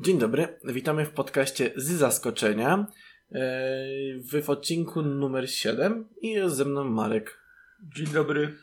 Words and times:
Dzień 0.00 0.18
dobry, 0.18 0.48
witamy 0.64 1.06
w 1.06 1.10
podcaście 1.10 1.70
z 1.76 1.90
zaskoczenia 1.90 2.86
e, 3.32 3.42
w 4.42 4.50
odcinku 4.50 5.02
numer 5.02 5.50
7 5.50 6.08
i 6.22 6.28
jest 6.28 6.56
ze 6.56 6.64
mną 6.64 6.84
Marek. 6.84 7.38
Dzień 7.96 8.06
dobry. 8.06 8.56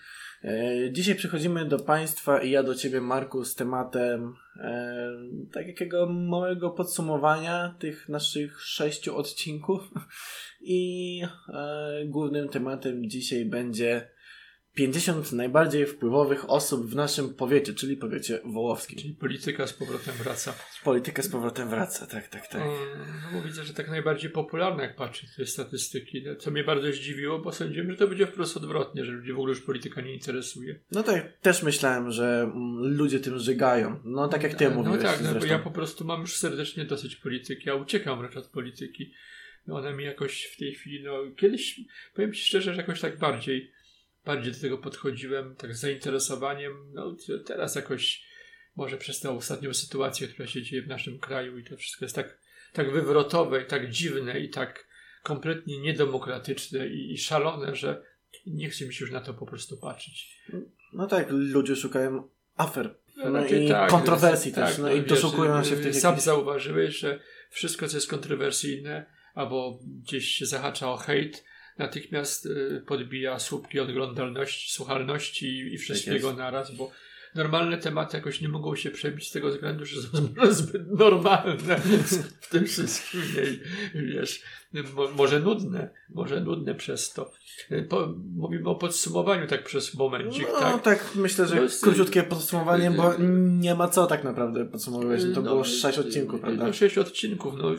E, 0.44 0.92
dzisiaj 0.92 1.15
przychodzimy 1.15 1.65
do 1.65 1.79
Państwa 1.79 2.42
i 2.42 2.52
ja 2.52 2.63
do 2.63 2.76
Ciebie, 2.76 3.02
Marku, 3.02 3.46
z 3.46 3.55
tematem 3.55 4.34
e, 4.60 5.12
takiego 5.54 6.05
małego 6.10 6.70
podsumowania 6.70 7.75
tych 7.79 8.09
naszych 8.09 8.61
sześciu 8.61 9.17
odcinków. 9.17 9.81
I 10.61 11.21
e, 11.49 12.05
głównym 12.05 12.49
tematem 12.49 13.09
dzisiaj 13.09 13.45
będzie 13.45 14.09
50 14.78 15.32
najbardziej 15.32 15.86
wpływowych 15.86 16.50
osób 16.50 16.89
w 16.89 16.96
naszym 16.96 17.34
powiecie, 17.34 17.73
czyli 17.73 17.98
powiecie 17.98 18.39
wołowskim. 18.46 19.00
Czyli 19.00 19.14
polityka 19.14 19.68
z 19.68 19.73
powrotem 19.73 20.16
wraca. 20.16 20.54
Polityka 20.84 21.23
z 21.23 21.30
powrotem 21.30 21.70
wraca, 21.70 22.07
tak, 22.07 22.28
tak, 22.28 22.47
tak. 22.47 22.61
No 22.61 23.39
bo 23.39 23.48
widzę, 23.48 23.64
że 23.64 23.74
tak 23.74 23.89
najbardziej 23.89 24.29
popularne, 24.29 24.84
jak 24.84 24.96
patrzę 24.96 25.28
te 25.37 25.46
statystyki, 25.46 26.24
no, 26.25 26.36
co 26.36 26.51
mnie 26.51 26.64
bardzo 26.64 26.92
zdziwiło, 26.92 27.39
bo 27.39 27.51
sądziłem, 27.51 27.92
że 27.92 27.98
to 27.98 28.07
będzie 28.07 28.28
wprost 28.28 28.57
odwrotnie, 28.57 29.06
że 29.06 29.11
ludzi 29.11 29.34
w 29.34 29.36
ogóle 29.36 29.50
już 29.50 29.61
polityka 29.61 30.01
nie 30.01 30.14
interesuje. 30.14 30.79
No 30.92 31.04
tak, 31.04 31.37
też 31.37 31.64
myślałem, 31.64 32.12
że 32.12 32.42
mm, 32.44 32.98
ludzie 32.98 33.20
tym 33.20 33.39
żygają. 33.39 34.00
No 34.03 34.28
tak 34.28 34.44
jak 34.44 34.56
ty 34.56 34.70
no, 34.70 34.75
mówiłeś. 34.75 35.03
No 35.03 35.09
tak, 35.09 35.22
no, 35.22 35.39
bo 35.39 35.45
ja 35.45 35.59
po 35.59 35.72
prostu 35.72 36.06
mam 36.06 36.22
już 36.22 36.36
serdecznie 36.36 36.86
dosyć 36.86 37.16
polityki, 37.16 37.70
ja 37.70 37.75
uciekam 37.75 38.20
wręcz 38.20 38.38
od 38.38 38.48
polityki. 38.48 39.14
No 39.67 39.75
ona 39.75 39.92
mi 39.92 40.03
jakoś 40.03 40.44
w 40.44 40.58
tej 40.58 40.73
chwili, 40.73 41.03
no 41.03 41.12
kiedyś, 41.38 41.81
powiem 42.14 42.34
Ci 42.34 42.42
szczerze, 42.42 42.73
że 42.73 42.81
jakoś 42.81 43.02
tak 43.02 43.17
bardziej 43.17 43.77
bardziej 44.27 44.53
do 44.53 44.59
tego 44.59 44.77
podchodziłem 44.77 45.55
tak 45.55 45.75
z 45.75 45.80
zainteresowaniem. 45.80 46.73
No 46.94 47.16
teraz 47.45 47.75
jakoś 47.75 48.27
może 48.75 48.97
przez 48.97 49.19
tę 49.19 49.31
ostatnią 49.31 49.73
sytuację, 49.73 50.27
która 50.27 50.47
się 50.47 50.61
dzieje 50.61 50.81
w 50.81 50.88
naszym 50.88 51.19
kraju 51.19 51.58
i 51.58 51.63
to 51.63 51.77
wszystko 51.77 52.05
jest 52.05 52.16
tak, 52.16 52.39
tak 52.73 52.91
wywrotowe 52.91 53.61
i 53.61 53.66
tak 53.66 53.91
dziwne 53.91 54.39
i 54.39 54.50
tak 54.50 54.88
kompletnie 55.23 55.81
niedemokratyczne 55.81 56.88
i, 56.88 57.14
i 57.14 57.17
szalone, 57.17 57.75
że 57.75 58.03
nie 58.45 58.69
chce 58.69 58.86
mi 58.86 58.94
się 58.94 59.06
już 59.06 59.14
na 59.14 59.22
to 59.22 59.34
po 59.34 59.45
prostu 59.45 59.78
patrzeć. 59.78 60.41
No 60.94 61.08
tak, 61.08 61.28
ludzie 61.30 61.75
szukają 61.75 62.30
afer. 62.56 62.95
No, 63.17 63.30
No, 63.30 63.45
i 63.45 63.69
tak, 63.69 63.89
kontrowersji 63.89 64.52
tak, 64.52 64.69
też. 64.69 64.78
No 64.78 64.84
no 64.84 64.94
i 64.94 65.02
doszukują 65.02 65.64
się 65.64 65.75
w 65.75 65.84
tych 65.84 65.95
Sam 65.95 66.12
jakichś... 66.12 66.25
zauważyłeś, 66.25 66.97
że 67.00 67.19
wszystko, 67.50 67.88
co 67.88 67.97
jest 67.97 68.09
kontrowersyjne, 68.09 69.06
albo 69.34 69.80
gdzieś 70.03 70.25
się 70.28 70.45
zahacza 70.45 70.91
o 70.91 70.97
hejt, 70.97 71.44
natychmiast 71.78 72.45
y, 72.45 72.83
podbija 72.88 73.39
słupki 73.39 73.80
oglądalności, 73.80 74.72
słuchalności 74.72 75.73
i, 75.73 75.78
wszystkiego 75.78 76.28
jest. 76.28 76.39
naraz, 76.39 76.75
bo 76.75 76.92
normalne 77.36 77.78
tematy 77.78 78.17
jakoś 78.17 78.42
nie 78.42 78.50
mogą 78.50 78.75
się 78.75 78.92
przebić 78.92 79.28
z 79.28 79.31
tego 79.31 79.50
względu, 79.50 79.86
że 79.86 80.02
są 80.02 80.17
zbyt 80.52 80.92
normalne 80.92 81.78
w 82.42 82.50
tym 82.50 82.66
wszystkim. 82.66 83.22
Wiesz, 83.95 84.42
mo, 84.95 85.11
może 85.11 85.39
nudne, 85.39 85.89
może 86.09 86.42
nudne 86.42 86.75
przez 86.75 87.14
to. 87.14 87.31
Y, 87.72 87.84
Po, 87.89 88.14
mówimy 88.36 88.69
o 88.69 88.75
podsumowaniu 88.75 89.47
tak 89.47 89.64
przez 89.64 89.94
momencik, 89.94 90.47
No 90.53 90.59
tak? 90.59 90.81
tak, 90.81 91.06
myślę, 91.16 91.47
że 91.47 91.56
No, 91.56 91.61
króciutkie 91.81 92.23
podsumowanie, 92.23 92.92
bo 92.92 93.16
y- 93.16 93.17
nie 93.59 93.75
ma 93.75 93.88
co 93.88 94.06
tak 94.08 94.23
naprawdę 94.23 94.66
podsumowywać. 94.66 95.22
To 95.36 95.41
było 95.41 95.64
sześć 95.64 95.97
odcinków, 96.00 96.41
prawda? 96.41 96.67
No, 96.67 96.73
sześć 96.73 96.97
odcinków. 96.97 97.53
No, 97.58 97.72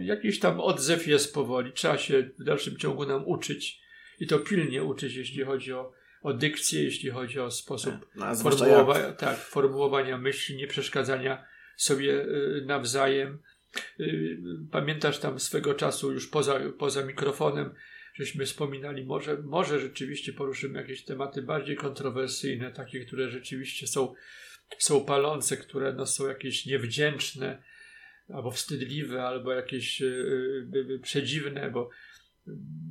jakiś 0.00 0.40
tam 0.40 0.60
odzew 0.60 1.06
jest 1.06 1.34
powoli. 1.34 1.72
Trzeba 1.72 1.98
się 1.98 2.30
w 2.38 2.44
dalszym 2.44 2.76
ciągu 2.76 3.06
nam 3.06 3.22
uczyć. 3.26 3.84
I 4.20 4.26
to 4.26 4.38
pilnie 4.38 4.84
uczyć, 4.84 5.14
jeśli 5.14 5.44
chodzi 5.44 5.72
o, 5.72 5.92
o 6.24 6.32
dykcję, 6.32 6.82
jeśli 6.82 7.10
chodzi 7.10 7.40
o 7.40 7.50
sposób 7.50 7.94
No, 8.14 8.26
a 8.26 8.34
zwłaszcza 8.34 8.68
ja. 8.68 8.74
formułowania, 8.74 9.12
tak, 9.12 9.38
formułowania 9.38 10.18
myśli, 10.18 10.56
nie 10.56 10.66
przeszkadzania 10.66 11.44
sobie 11.76 12.22
y, 12.22 12.62
nawzajem. 12.66 13.38
Y, 14.00 14.38
Pamiętasz 14.70 15.18
tam 15.18 15.40
swego 15.40 15.74
czasu 15.74 16.12
już 16.12 16.28
poza, 16.28 16.60
poza 16.78 17.04
mikrofonem, 17.06 17.74
żeśmy 18.14 18.46
wspominali, 18.46 19.04
może, 19.04 19.38
może 19.42 19.80
rzeczywiście 19.80 20.32
poruszymy 20.32 20.80
jakieś 20.80 21.04
tematy 21.04 21.42
bardziej 21.42 21.76
kontrowersyjne, 21.76 22.72
takie, 22.72 23.04
które 23.04 23.30
rzeczywiście 23.30 23.86
są, 23.86 24.14
są 24.78 25.04
palące, 25.04 25.56
które 25.56 25.92
no, 25.92 26.06
są 26.06 26.28
jakieś 26.28 26.66
niewdzięczne, 26.66 27.62
albo 28.28 28.50
wstydliwe, 28.50 29.22
albo 29.22 29.52
jakieś 29.52 30.02
y, 30.02 31.00
przedziwne, 31.02 31.70
bo 31.70 31.90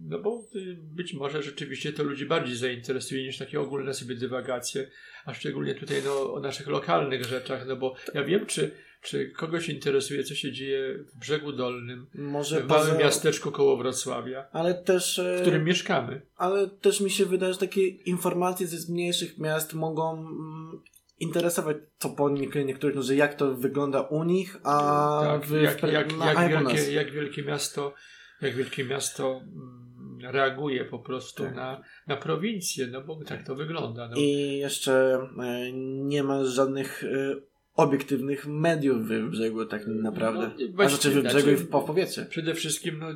no 0.10 0.20
bo 0.20 0.46
y, 0.56 0.78
być 0.82 1.14
może 1.14 1.44
rzeczywiście 1.44 1.94
to 1.94 2.04
ludzi 2.04 2.26
bardziej 2.26 2.56
zainteresuje 2.56 3.24
niż 3.24 3.38
takie 3.38 3.60
ogólne 3.62 3.94
sobie 3.94 4.16
dywagacje, 4.16 4.90
a 5.26 5.34
szczególnie 5.34 5.76
tutaj 5.76 5.98
no, 6.06 6.34
o 6.34 6.40
naszych 6.40 6.68
lokalnych 6.68 7.26
rzeczach, 7.26 7.68
no 7.68 7.76
bo 7.76 7.96
ja 8.14 8.24
wiem, 8.24 8.46
czy, 8.46 8.72
czy 9.02 9.32
kogoś 9.32 9.70
interesuje, 9.70 10.24
co 10.24 10.36
się 10.36 10.52
dzieje 10.52 10.98
w 10.98 11.20
Brzegu 11.20 11.52
Dolnym, 11.52 12.08
Może 12.16 12.62
w 12.62 12.68
małym 12.68 12.88
poza... 12.88 13.00
miasteczku 13.00 13.52
koło 13.52 13.78
Wrocławia, 13.78 14.48
Ale 14.52 14.74
też, 14.74 15.20
e, 15.20 15.38
w 15.38 15.42
którym 15.42 15.64
mieszkamy. 15.64 16.22
ale 16.36 16.68
też 16.70 17.02
mi 17.02 17.10
się 17.12 17.26
wydaje, 17.26 17.54
że 17.54 17.60
takie 17.60 17.88
informacje 17.88 18.68
ze 18.68 18.94
mniejszych 18.94 19.38
miast 19.38 19.74
mogą 19.74 20.14
mm, 20.20 20.82
interesować 21.20 21.78
co 21.98 22.10
po 22.10 22.30
nie- 22.30 22.66
niektórych, 22.66 22.96
no, 22.96 23.04
że 23.04 23.16
jak 23.16 23.34
to 23.34 23.56
wygląda 23.56 24.02
u 24.02 24.24
nich, 24.24 24.58
a 24.64 25.22
tak, 25.26 25.46
w, 25.46 25.62
jak, 25.62 25.84
jak, 25.84 26.12
jak, 26.20 26.50
wielkie, 26.50 26.94
jak 26.94 27.12
wielkie 27.12 27.44
miasto 27.44 27.94
jak 28.42 28.56
wielkie 28.56 28.84
miasto 28.86 29.42
mm, 29.44 30.32
reaguje 30.34 30.86
po 30.86 31.00
prostu 31.00 31.44
Tak. 31.44 31.56
na, 31.56 31.82
na 32.08 32.18
prowincję, 32.18 32.88
no 32.88 33.02
bo 33.02 33.24
tak 33.24 33.46
to 33.46 33.56
wygląda. 33.56 34.08
No. 34.08 34.18
I 34.18 34.58
jeszcze 34.58 35.20
e, 35.40 35.72
nie 36.04 36.24
ma 36.24 36.46
żadnych 36.46 37.04
e, 37.04 37.36
obiektywnych 37.76 38.48
mediów 38.48 39.08
w 39.08 39.30
brzegu 39.30 39.66
tak 39.66 39.88
naprawdę. 39.88 40.52
No, 40.74 40.84
A 40.84 40.90
znaczy 40.90 41.10
w 41.10 41.14
brzegu 41.14 41.30
znaczy- 41.30 41.52
i 41.54 41.56
w 41.56 41.70
po 41.70 41.82
powiecie. 41.82 42.26
Przede 42.26 42.54
wszystkim 42.54 43.00
no, 43.00 43.12
y, 43.12 43.16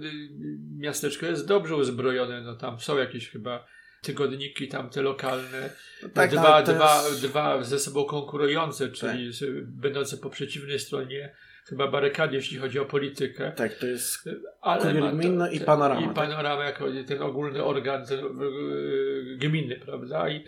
miasteczko 0.77 1.25
jest 1.25 1.47
dobrze 1.47 1.75
uzbrojone, 1.75 2.41
no 2.41 2.55
tam 2.55 2.79
są 2.79 2.97
jakieś 2.97 3.29
chyba 3.29 3.65
tygodniki 4.01 4.67
tam 4.67 4.89
te 4.89 5.01
lokalne, 5.01 5.69
Tak, 6.13 6.31
dwa, 6.31 6.55
ale 6.55 6.65
to 6.65 6.73
dwa, 6.73 7.03
jest- 7.09 7.21
dwa 7.27 7.63
ze 7.63 7.79
sobą 7.79 8.05
konkurujące, 8.05 8.89
czyli 8.89 9.33
z- 9.33 9.65
będące 9.69 10.17
po 10.17 10.29
przeciwnej 10.29 10.79
stronie 10.79 11.35
chyba 11.69 11.87
barykady, 11.87 12.35
jeśli 12.35 12.57
chodzi 12.57 12.79
o 12.79 12.85
politykę. 12.85 13.51
Tak, 13.55 13.73
to 13.73 13.87
jest 13.87 14.29
Ale 14.61 14.93
ma 14.93 15.11
to- 15.11 15.17
gminny 15.17 15.51
i 15.51 15.59
Panorama, 15.59 16.01
I 16.01 16.05
tak? 16.05 16.13
panorama 16.13 16.63
jako 16.63 16.85
ten 17.07 17.21
ogólny 17.21 17.63
organ 17.63 18.05
ten, 18.05 18.19
y, 18.19 19.37
gminny, 19.37 19.75
prawda? 19.75 20.29
I 20.29 20.43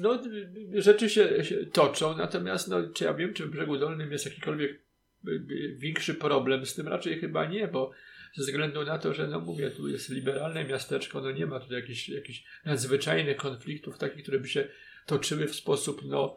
no, 0.00 0.14
y, 0.74 0.82
rzeczy 0.82 1.10
się, 1.10 1.44
się 1.44 1.66
toczą, 1.66 2.16
natomiast 2.16 2.68
no, 2.68 2.76
czy 2.94 3.04
ja 3.04 3.14
wiem, 3.14 3.34
czy 3.34 3.46
w 3.46 3.50
Brzegu 3.50 3.78
Dolnym 3.78 4.12
jest 4.12 4.24
jakikolwiek 4.24 4.70
y, 4.70 5.30
y, 5.30 5.76
większy 5.78 6.14
problem 6.14 6.66
z 6.66 6.74
tym? 6.74 6.88
Raczej 6.88 7.18
chyba 7.18 7.46
nie, 7.46 7.68
bo 7.68 7.90
ze 8.34 8.42
względu 8.42 8.84
na 8.84 8.98
to, 8.98 9.14
że 9.14 9.26
no 9.28 9.40
mówię, 9.40 9.70
tu 9.70 9.88
jest 9.88 10.08
liberalne 10.08 10.64
miasteczko, 10.64 11.20
no 11.20 11.30
nie 11.30 11.46
ma 11.46 11.60
tutaj 11.60 11.80
jakichś, 11.80 12.08
jakichś 12.08 12.44
nadzwyczajnych 12.64 13.36
konfliktów 13.36 13.98
takich, 13.98 14.22
które 14.22 14.38
by 14.38 14.48
się 14.48 14.68
toczyły 15.06 15.46
w 15.46 15.54
sposób 15.54 16.00
no 16.04 16.36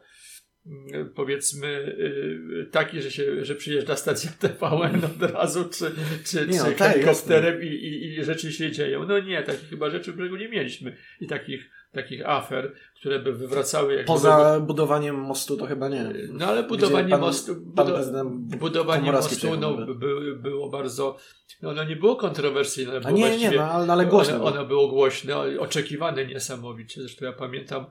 powiedzmy 1.15 1.67
y, 1.67 2.69
taki, 2.71 3.01
że 3.01 3.11
się, 3.11 3.45
że 3.45 3.55
przyjeżdża 3.55 3.95
stacja 3.95 4.31
TVN 4.39 5.01
od 5.05 5.31
razu, 5.31 5.69
czy, 5.69 5.91
czy, 6.25 6.47
Nie, 6.47 6.57
no 6.57 6.65
czy 6.65 6.71
tak, 6.71 6.91
helikopterem 6.91 7.63
i, 7.63 7.65
i, 7.65 8.05
i 8.05 8.23
rzeczy 8.23 8.51
się 8.51 8.71
dzieją. 8.71 9.05
No 9.05 9.19
nie, 9.19 9.43
takich 9.43 9.69
chyba 9.69 9.89
rzeczy 9.89 10.11
w 10.11 10.15
brzegu 10.15 10.35
nie 10.35 10.49
mieliśmy 10.49 10.97
i 11.21 11.27
takich, 11.27 11.69
takich 11.91 12.29
afer, 12.29 12.73
które 12.95 13.19
by 13.19 13.33
wywracały 13.33 13.93
jak 13.93 14.05
poza 14.05 14.59
budowaniem 14.59 15.15
mostu 15.15 15.57
to 15.57 15.65
chyba 15.65 15.89
nie. 15.89 16.13
no 16.29 16.45
ale 16.45 16.63
budowanie 16.63 17.09
pan- 17.09 17.21
mostu, 17.21 17.55
Pan 17.75 17.87
budo, 17.87 18.25
budowanie 18.57 19.11
mostu 19.11 19.57
no, 19.57 19.73
by, 19.73 20.35
było 20.35 20.69
bardzo, 20.69 21.17
no, 21.61 21.73
no 21.73 21.83
nie 21.83 21.95
było 21.95 22.15
kontrowersyjne, 22.15 22.99
było 23.01 23.17
nie, 23.17 23.37
nie, 23.37 23.51
no, 23.51 23.63
ale, 23.63 23.93
ale 23.93 24.05
głośno. 24.05 24.35
ono, 24.35 24.45
ono 24.45 24.65
było 24.65 24.87
głośne, 24.87 25.59
oczekiwane 25.59 26.25
niesamowicie. 26.25 27.01
Zresztą 27.01 27.25
ja 27.25 27.33
pamiętam, 27.33 27.85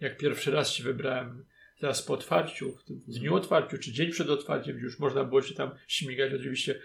jak 0.00 0.16
pierwszy 0.16 0.50
raz 0.50 0.70
się 0.70 0.84
wybrałem 0.84 1.44
zaraz 1.80 2.02
po 2.02 2.14
otwarciu, 2.14 2.78
w 3.08 3.18
dniu 3.18 3.34
otwarciu, 3.34 3.78
czy 3.78 3.92
dzień 3.92 4.10
przed 4.10 4.30
otwarciem, 4.30 4.78
już 4.78 4.98
można 4.98 5.24
było 5.24 5.42
się 5.42 5.54
tam 5.54 5.70
śmigać. 5.88 6.32
Oczywiście 6.34 6.80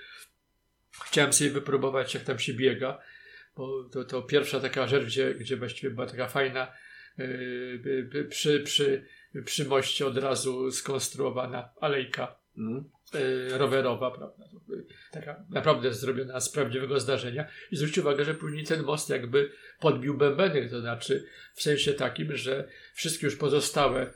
chciałem 1.05 1.33
sobie 1.33 1.49
wypróbować, 1.49 2.13
jak 2.13 2.23
tam 2.23 2.39
się 2.39 2.53
biega, 2.53 3.01
bo 3.55 3.83
to, 3.83 4.03
to 4.03 4.21
pierwsza 4.21 4.59
taka 4.59 4.87
rzecz, 4.87 5.05
gdzie, 5.05 5.35
gdzie 5.35 5.57
właściwie 5.57 5.93
była 5.93 6.07
taka 6.07 6.27
fajna 6.27 6.73
yy, 7.17 8.07
yy, 8.13 8.25
przy, 8.25 8.59
przy, 8.59 9.05
przy 9.45 9.65
moście 9.65 10.05
od 10.05 10.17
razu 10.17 10.71
skonstruowana 10.71 11.69
alejka 11.81 12.45
Mhm. 12.57 12.83
e, 13.13 13.57
rowerowa, 13.57 14.11
prawda? 14.11 14.45
Taka 15.11 15.45
naprawdę 15.49 15.93
zrobiona 15.93 16.39
z 16.39 16.49
prawdziwego 16.49 16.99
zdarzenia. 16.99 17.47
I 17.71 17.75
zwróćcie 17.75 18.01
uwagę, 18.01 18.25
że 18.25 18.33
później 18.33 18.65
ten 18.65 18.83
most 18.83 19.09
jakby 19.09 19.51
podbił 19.79 20.17
bębenek, 20.17 20.69
to 20.69 20.81
znaczy 20.81 21.25
w 21.53 21.61
sensie 21.61 21.93
takim, 21.93 22.35
że 22.35 22.67
wszystkie 22.93 23.25
już 23.25 23.35
pozostałe 23.35 24.13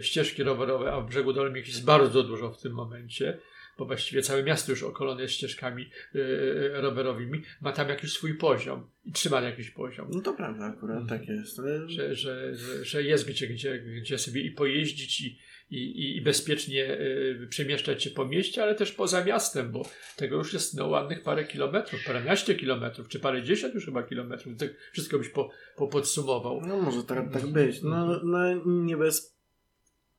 ścieżki 0.00 0.42
rowerowe, 0.42 0.92
a 0.92 1.00
w 1.00 1.08
brzegu 1.08 1.32
dolnym 1.32 1.58
ich 1.58 1.68
jest 1.68 1.84
bardzo 1.84 2.22
dużo 2.22 2.52
w 2.52 2.60
tym 2.60 2.72
momencie, 2.72 3.38
bo 3.78 3.86
właściwie 3.86 4.22
całe 4.22 4.42
miasto 4.42 4.72
już 4.72 4.82
okolone 4.82 5.22
jest 5.22 5.34
ścieżkami 5.34 5.90
e, 6.14 6.80
rowerowymi, 6.80 7.42
ma 7.60 7.72
tam 7.72 7.88
jakiś 7.88 8.12
swój 8.12 8.34
poziom 8.34 8.90
i 9.04 9.12
trzyma 9.12 9.40
jakiś 9.40 9.70
poziom. 9.70 10.08
No 10.10 10.20
to 10.20 10.34
prawda, 10.34 10.64
akurat 10.64 11.08
tak 11.08 11.28
jest. 11.28 11.60
Że, 11.86 12.14
że, 12.14 12.54
że, 12.82 13.02
jest 13.02 13.28
gdzie, 13.28 13.46
gdzie, 13.46 13.78
gdzie 13.78 14.18
sobie 14.18 14.40
i 14.40 14.50
pojeździć, 14.50 15.20
i, 15.20 15.38
i, 15.70 16.16
i, 16.16 16.20
bezpiecznie 16.20 17.00
y, 17.00 17.46
przemieszczać 17.50 18.02
się 18.02 18.10
po 18.10 18.24
mieście, 18.24 18.62
ale 18.62 18.74
też 18.74 18.92
poza 18.92 19.24
miastem, 19.24 19.72
bo 19.72 19.88
tego 20.16 20.36
już 20.36 20.52
jest 20.52 20.76
no, 20.76 20.88
ładnych 20.88 21.22
parę 21.22 21.44
kilometrów, 21.44 22.04
paręnaście 22.04 22.54
kilometrów, 22.54 23.08
czy 23.08 23.20
parę 23.20 23.42
dziesiąt 23.42 23.74
już 23.74 23.84
chyba 23.84 24.02
kilometrów. 24.02 24.56
Tak 24.56 24.70
wszystko 24.92 25.18
byś 25.18 25.28
po, 25.28 25.50
po 25.76 25.88
podsumował. 25.88 26.60
No 26.66 26.80
może 26.80 27.04
tak, 27.04 27.32
tak 27.32 27.46
być. 27.46 27.82
No, 27.82 28.20
no 28.24 28.64
nie 28.64 28.96
bez 28.96 29.41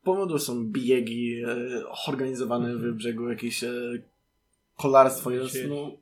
powodu 0.04 0.38
są 0.38 0.66
biegi 0.66 1.42
e, 1.42 1.56
organizowane 2.08 2.76
w 2.76 2.92
brzegu, 2.92 3.28
jakieś 3.28 3.64
e, 3.64 3.72
kolarstwo 4.76 5.30
jest 5.30 5.56
no, 5.68 5.96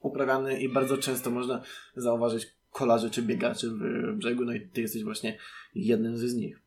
uprawiane 0.00 0.60
i 0.60 0.68
bardzo 0.68 0.98
często 0.98 1.30
można 1.30 1.62
zauważyć 1.96 2.46
kolarzy 2.70 3.10
czy 3.10 3.22
biegaczy 3.22 3.70
w 3.70 4.12
brzegu, 4.16 4.44
no 4.44 4.52
i 4.52 4.60
ty 4.60 4.80
jesteś 4.80 5.04
właśnie 5.04 5.38
jednym 5.74 6.18
z 6.18 6.34
nich. 6.34 6.62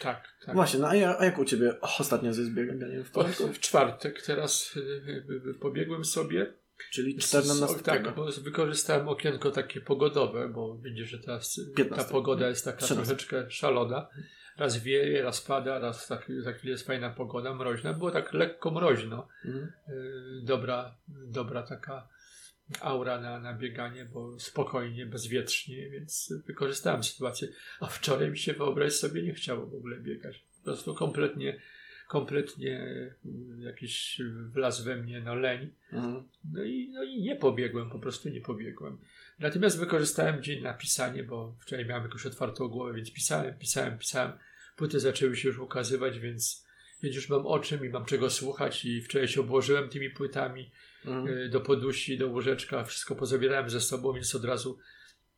Tak, 0.00 0.28
tak. 0.46 0.54
Właśnie, 0.54 0.80
no 0.80 0.88
a, 0.88 0.94
ja, 0.94 1.18
a 1.18 1.24
jak 1.24 1.38
u 1.38 1.44
ciebie 1.44 1.80
ostatnio 1.80 2.32
ze 2.32 2.44
zbieganiem 2.44 3.04
w 3.04 3.10
Polsce? 3.10 3.52
W 3.52 3.60
czwartek 3.60 4.22
teraz 4.22 4.76
y, 4.76 5.54
pobiegłem 5.60 6.04
sobie. 6.04 6.52
Czyli 6.90 7.18
14. 7.18 7.78
Tak, 7.82 8.14
bo 8.14 8.26
wykorzystałem 8.42 9.08
okienko 9.08 9.50
takie 9.50 9.80
pogodowe, 9.80 10.48
bo 10.48 10.78
widzisz, 10.78 11.08
że 11.08 11.18
teraz 11.18 11.60
15. 11.76 12.04
ta 12.04 12.12
pogoda 12.12 12.48
jest 12.48 12.64
taka 12.64 12.78
13. 12.78 13.06
troszeczkę 13.06 13.50
szalona. 13.50 14.08
Raz 14.58 14.82
wieje, 14.82 15.22
raz 15.22 15.40
pada, 15.40 15.78
raz 15.78 16.06
tak, 16.06 16.32
za 16.38 16.52
chwilę 16.52 16.72
jest 16.72 16.86
fajna 16.86 17.10
pogoda, 17.10 17.54
mroźna. 17.54 17.92
Było 17.92 18.10
tak 18.10 18.32
lekko 18.32 18.70
mroźno. 18.70 19.28
Mhm. 19.44 19.72
Dobra, 20.42 20.94
dobra 21.08 21.62
taka 21.62 22.08
aura 22.80 23.20
na, 23.20 23.40
na 23.40 23.54
bieganie, 23.54 24.04
bo 24.04 24.38
spokojnie, 24.38 25.06
bezwietrznie, 25.06 25.90
więc 25.90 26.32
wykorzystałem 26.46 27.04
sytuację. 27.04 27.48
A 27.80 27.86
wczoraj 27.86 28.30
mi 28.30 28.38
się 28.38 28.52
wyobraź 28.52 28.92
sobie 28.92 29.22
nie 29.22 29.34
chciało 29.34 29.66
w 29.66 29.74
ogóle 29.74 29.96
biegać. 30.00 30.44
Po 30.58 30.64
prostu 30.64 30.94
kompletnie, 30.94 31.60
kompletnie 32.08 32.78
mm, 33.24 33.62
jakiś 33.62 34.20
wlazł 34.52 34.84
we 34.84 34.96
mnie 34.96 35.20
no 35.20 35.34
leń. 35.34 35.70
Mhm. 35.92 36.28
No, 36.52 36.64
i, 36.64 36.90
no 36.92 37.02
i 37.02 37.22
nie 37.22 37.36
pobiegłem, 37.36 37.90
po 37.90 37.98
prostu 37.98 38.28
nie 38.28 38.40
pobiegłem. 38.40 38.98
Natomiast 39.38 39.78
wykorzystałem 39.78 40.42
dzień 40.42 40.62
na 40.62 40.74
pisanie, 40.74 41.22
bo 41.22 41.56
wczoraj 41.60 41.86
miałem 41.86 42.04
jakąś 42.04 42.26
otwartą 42.26 42.68
głowę, 42.68 42.94
więc 42.94 43.12
pisałem, 43.12 43.58
pisałem, 43.58 43.98
pisałem. 43.98 44.32
Płyty 44.76 45.00
zaczęły 45.00 45.36
się 45.36 45.48
już 45.48 45.58
ukazywać, 45.58 46.18
więc, 46.18 46.66
więc 47.02 47.16
już 47.16 47.28
mam 47.28 47.46
o 47.46 47.58
czym 47.58 47.84
i 47.84 47.88
mam 47.88 48.04
czego 48.04 48.30
słuchać 48.30 48.84
i 48.84 49.02
wczoraj 49.02 49.28
się 49.28 49.40
obłożyłem 49.40 49.88
tymi 49.88 50.10
płytami 50.10 50.70
mhm. 51.04 51.50
do 51.50 51.60
podusi, 51.60 52.18
do 52.18 52.28
łóżeczka, 52.28 52.84
wszystko 52.84 53.16
pozabierałem 53.16 53.70
ze 53.70 53.80
sobą, 53.80 54.12
więc 54.12 54.34
od 54.34 54.44
razu 54.44 54.78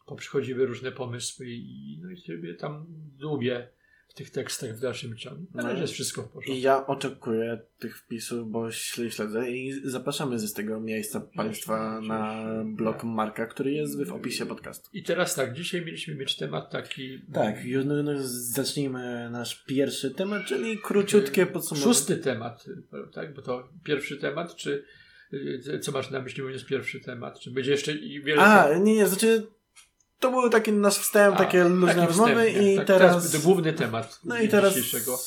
poprzychodziły 0.06 0.66
różne 0.66 0.92
pomysły 0.92 1.46
i, 1.48 1.98
no 2.02 2.10
i 2.10 2.16
sobie 2.16 2.54
tam 2.54 2.86
lubię 3.18 3.68
w 3.74 3.77
tych 4.19 4.31
tekstach 4.31 4.76
w 4.76 4.81
dalszym 4.81 5.17
ciągu. 5.17 5.47
Na 5.55 5.62
razie 5.62 5.75
no 5.75 5.81
jest 5.81 5.93
wszystko 5.93 6.23
w 6.23 6.29
porządku. 6.29 6.53
I 6.53 6.61
ja 6.61 6.87
oczekuję 6.87 7.59
tych 7.79 7.99
wpisów, 7.99 8.50
bo 8.50 8.70
śledzę 8.70 9.50
i 9.50 9.81
zapraszamy 9.85 10.38
z 10.38 10.53
tego 10.53 10.81
miejsca 10.81 11.20
Państwa 11.20 12.00
na 12.00 12.44
blog 12.65 13.05
Marka, 13.05 13.47
który 13.47 13.73
jest 13.73 14.05
w 14.05 14.12
opisie 14.12 14.47
podcastu. 14.47 14.91
I 14.93 15.03
teraz 15.03 15.35
tak, 15.35 15.53
dzisiaj 15.53 15.85
mieliśmy 15.85 16.15
mieć 16.15 16.37
temat 16.37 16.70
taki... 16.70 17.23
Tak, 17.32 17.65
już 17.65 17.85
no, 17.85 18.03
no, 18.03 18.12
zacznijmy 18.25 19.31
nasz 19.31 19.65
pierwszy 19.65 20.11
temat, 20.11 20.44
czyli 20.44 20.79
króciutkie 20.79 21.47
podsumowanie. 21.47 21.94
Szósty 21.94 22.17
temat, 22.17 22.65
tak? 23.15 23.35
Bo 23.35 23.43
to 23.43 23.69
pierwszy 23.85 24.17
temat, 24.17 24.56
czy 24.56 24.85
Y, 25.32 25.79
co 25.81 25.93
masz 25.93 26.11
na 26.11 26.20
myśli, 26.23 26.43
mówiąc 26.43 26.65
pierwszy 26.65 27.00
temat? 27.00 27.41
Czy 27.41 27.50
będzie 27.50 27.70
jeszcze 27.70 27.94
wiele... 28.25 28.43
A, 28.43 28.79
nie, 28.79 28.94
nie, 28.94 29.06
znaczy 29.06 29.47
to 30.20 30.31
był 30.31 30.50
taki 30.50 30.73
nasz 30.73 30.99
wstęp, 30.99 31.35
A, 31.35 31.38
takie 31.38 31.65
luźne 31.65 32.06
rozmowy 32.06 32.50
i 32.50 32.76
tak, 32.76 32.87
teraz... 32.87 33.12
teraz... 33.12 33.32
To 33.32 33.38
główny 33.38 33.73
temat 33.73 34.20
no 34.25 34.38
i 34.38 34.49
teraz 34.49 34.75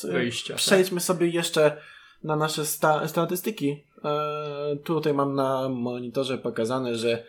wejścia. 0.04 0.54
Tak? 0.54 0.62
Przejdźmy 0.62 1.00
tak? 1.00 1.04
sobie 1.04 1.28
jeszcze 1.28 1.76
na 2.24 2.36
nasze 2.36 2.66
sta 2.66 3.08
statystyki. 3.08 3.84
E, 4.04 4.76
tutaj 4.84 5.14
mam 5.14 5.34
na 5.34 5.68
monitorze 5.68 6.38
pokazane, 6.38 6.94
że 6.96 7.24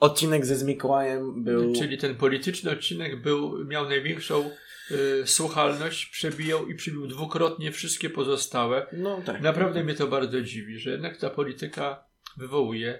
odcinek 0.00 0.46
ze 0.46 0.64
Mikołajem 0.64 1.44
był... 1.44 1.72
Czyli 1.74 1.98
ten 1.98 2.14
polityczny 2.16 2.70
odcinek 2.70 3.22
był, 3.22 3.64
miał 3.64 3.88
największą 3.88 4.50
y, 4.90 5.26
słuchalność, 5.26 6.06
przebijał 6.06 6.68
i 6.68 6.74
przybił 6.74 7.06
dwukrotnie 7.06 7.72
wszystkie 7.72 8.10
pozostałe. 8.10 8.86
No 8.92 9.22
tak. 9.26 9.40
Naprawdę 9.40 9.84
mnie 9.84 9.94
to 9.94 10.06
bardzo 10.06 10.42
dziwi, 10.42 10.78
że 10.78 10.90
jednak 10.90 11.16
ta 11.16 11.30
polityka 11.30 12.04
wywołuje 12.36 12.98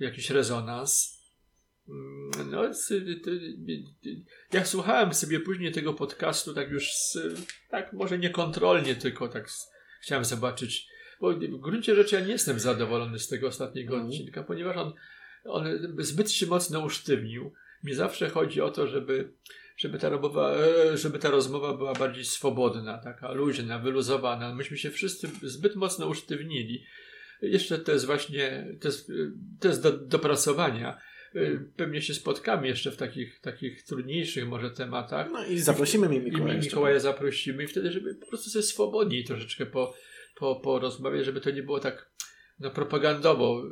jakiś 0.00 0.30
rezonans. 0.30 1.15
Mm, 1.88 2.50
no, 2.50 2.62
jak 4.52 4.68
słuchałem 4.68 5.14
sobie 5.14 5.40
później 5.40 5.72
tego 5.72 5.94
podcastu, 5.94 6.54
tak 6.54 6.70
już, 6.70 6.88
tak 7.70 7.92
może 7.92 8.18
niekontrolnie, 8.18 8.94
tylko 8.94 9.28
tak 9.28 9.48
chciałem 10.02 10.24
zobaczyć, 10.24 10.88
bo 11.20 11.32
w 11.32 11.60
gruncie 11.60 11.94
rzeczy 11.94 12.14
ja 12.14 12.20
nie 12.20 12.32
jestem 12.32 12.60
zadowolony 12.60 13.18
z 13.18 13.28
tego 13.28 13.48
ostatniego 13.48 13.94
mm. 13.94 14.06
odcinka, 14.06 14.42
ponieważ 14.42 14.76
on, 14.76 14.92
on 15.44 15.64
zbyt 15.98 16.30
się 16.30 16.46
mocno 16.46 16.80
usztywnił. 16.80 17.52
Mi 17.84 17.94
zawsze 17.94 18.28
chodzi 18.28 18.60
o 18.60 18.70
to, 18.70 18.86
żeby 18.86 19.32
żeby 19.76 19.98
ta, 19.98 20.08
rozmowa, 20.08 20.54
e, 20.54 20.96
żeby 20.96 21.18
ta 21.18 21.30
rozmowa 21.30 21.76
była 21.76 21.92
bardziej 21.92 22.24
swobodna, 22.24 22.98
taka 22.98 23.32
luźna, 23.32 23.78
wyluzowana. 23.78 24.54
Myśmy 24.54 24.76
się 24.76 24.90
wszyscy 24.90 25.28
zbyt 25.42 25.76
mocno 25.76 26.06
usztywnili. 26.06 26.84
Jeszcze 27.42 27.78
to 27.78 27.92
jest 27.92 28.06
właśnie, 28.06 28.66
to 28.80 28.88
jest, 28.88 29.12
to 29.60 29.68
jest 29.68 29.82
do 29.82 29.92
dopracowania. 29.92 30.98
E, 31.34 31.58
pewnie 31.76 32.02
się 32.02 32.14
spotkamy 32.14 32.66
jeszcze 32.66 32.90
w 32.90 32.96
takich, 32.96 33.40
takich 33.40 33.82
trudniejszych 33.82 34.48
może 34.48 34.70
tematach. 34.70 35.28
No 35.32 35.46
i 35.46 35.58
zaprosimy 35.58 36.08
mi 36.08 36.20
Mikołaja. 36.20 36.54
I 36.54 36.60
Mikołaja 36.60 36.98
zaprosimy 36.98 37.64
i 37.64 37.66
wtedy, 37.66 37.92
żeby 37.92 38.14
po 38.14 38.26
prostu 38.26 38.50
sobie 38.50 38.62
swobodniej 38.62 39.24
troszeczkę 39.24 39.66
po, 39.66 39.94
po, 40.36 40.56
po 40.56 40.78
rozmowie, 40.78 41.24
żeby 41.24 41.40
to 41.40 41.50
nie 41.50 41.62
było 41.62 41.80
tak 41.80 42.10
no, 42.60 42.70
propagandowo, 42.70 43.62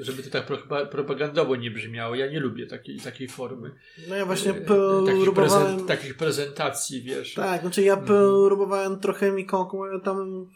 y, 0.00 0.04
żeby 0.04 0.22
to 0.22 0.30
tak 0.30 0.46
pro, 0.46 0.86
propagandowo 0.86 1.56
nie 1.56 1.70
brzmiało. 1.70 2.14
Ja 2.14 2.30
nie 2.30 2.40
lubię 2.40 2.66
takiej, 2.66 3.00
takiej 3.00 3.28
formy. 3.28 3.70
No 4.08 4.16
ja 4.16 4.26
właśnie 4.26 4.50
y, 4.50 4.54
próbowałem... 4.54 5.06
Takich, 5.06 5.34
prezent, 5.34 5.86
takich 5.86 6.16
prezentacji, 6.16 7.02
wiesz. 7.02 7.34
Tak, 7.34 7.60
znaczy 7.60 7.82
ja 7.82 7.92
mhm. 7.92 8.08
próbowałem 8.46 9.00
trochę 9.00 9.32
Mikołaja 9.32 10.00
tam 10.00 10.50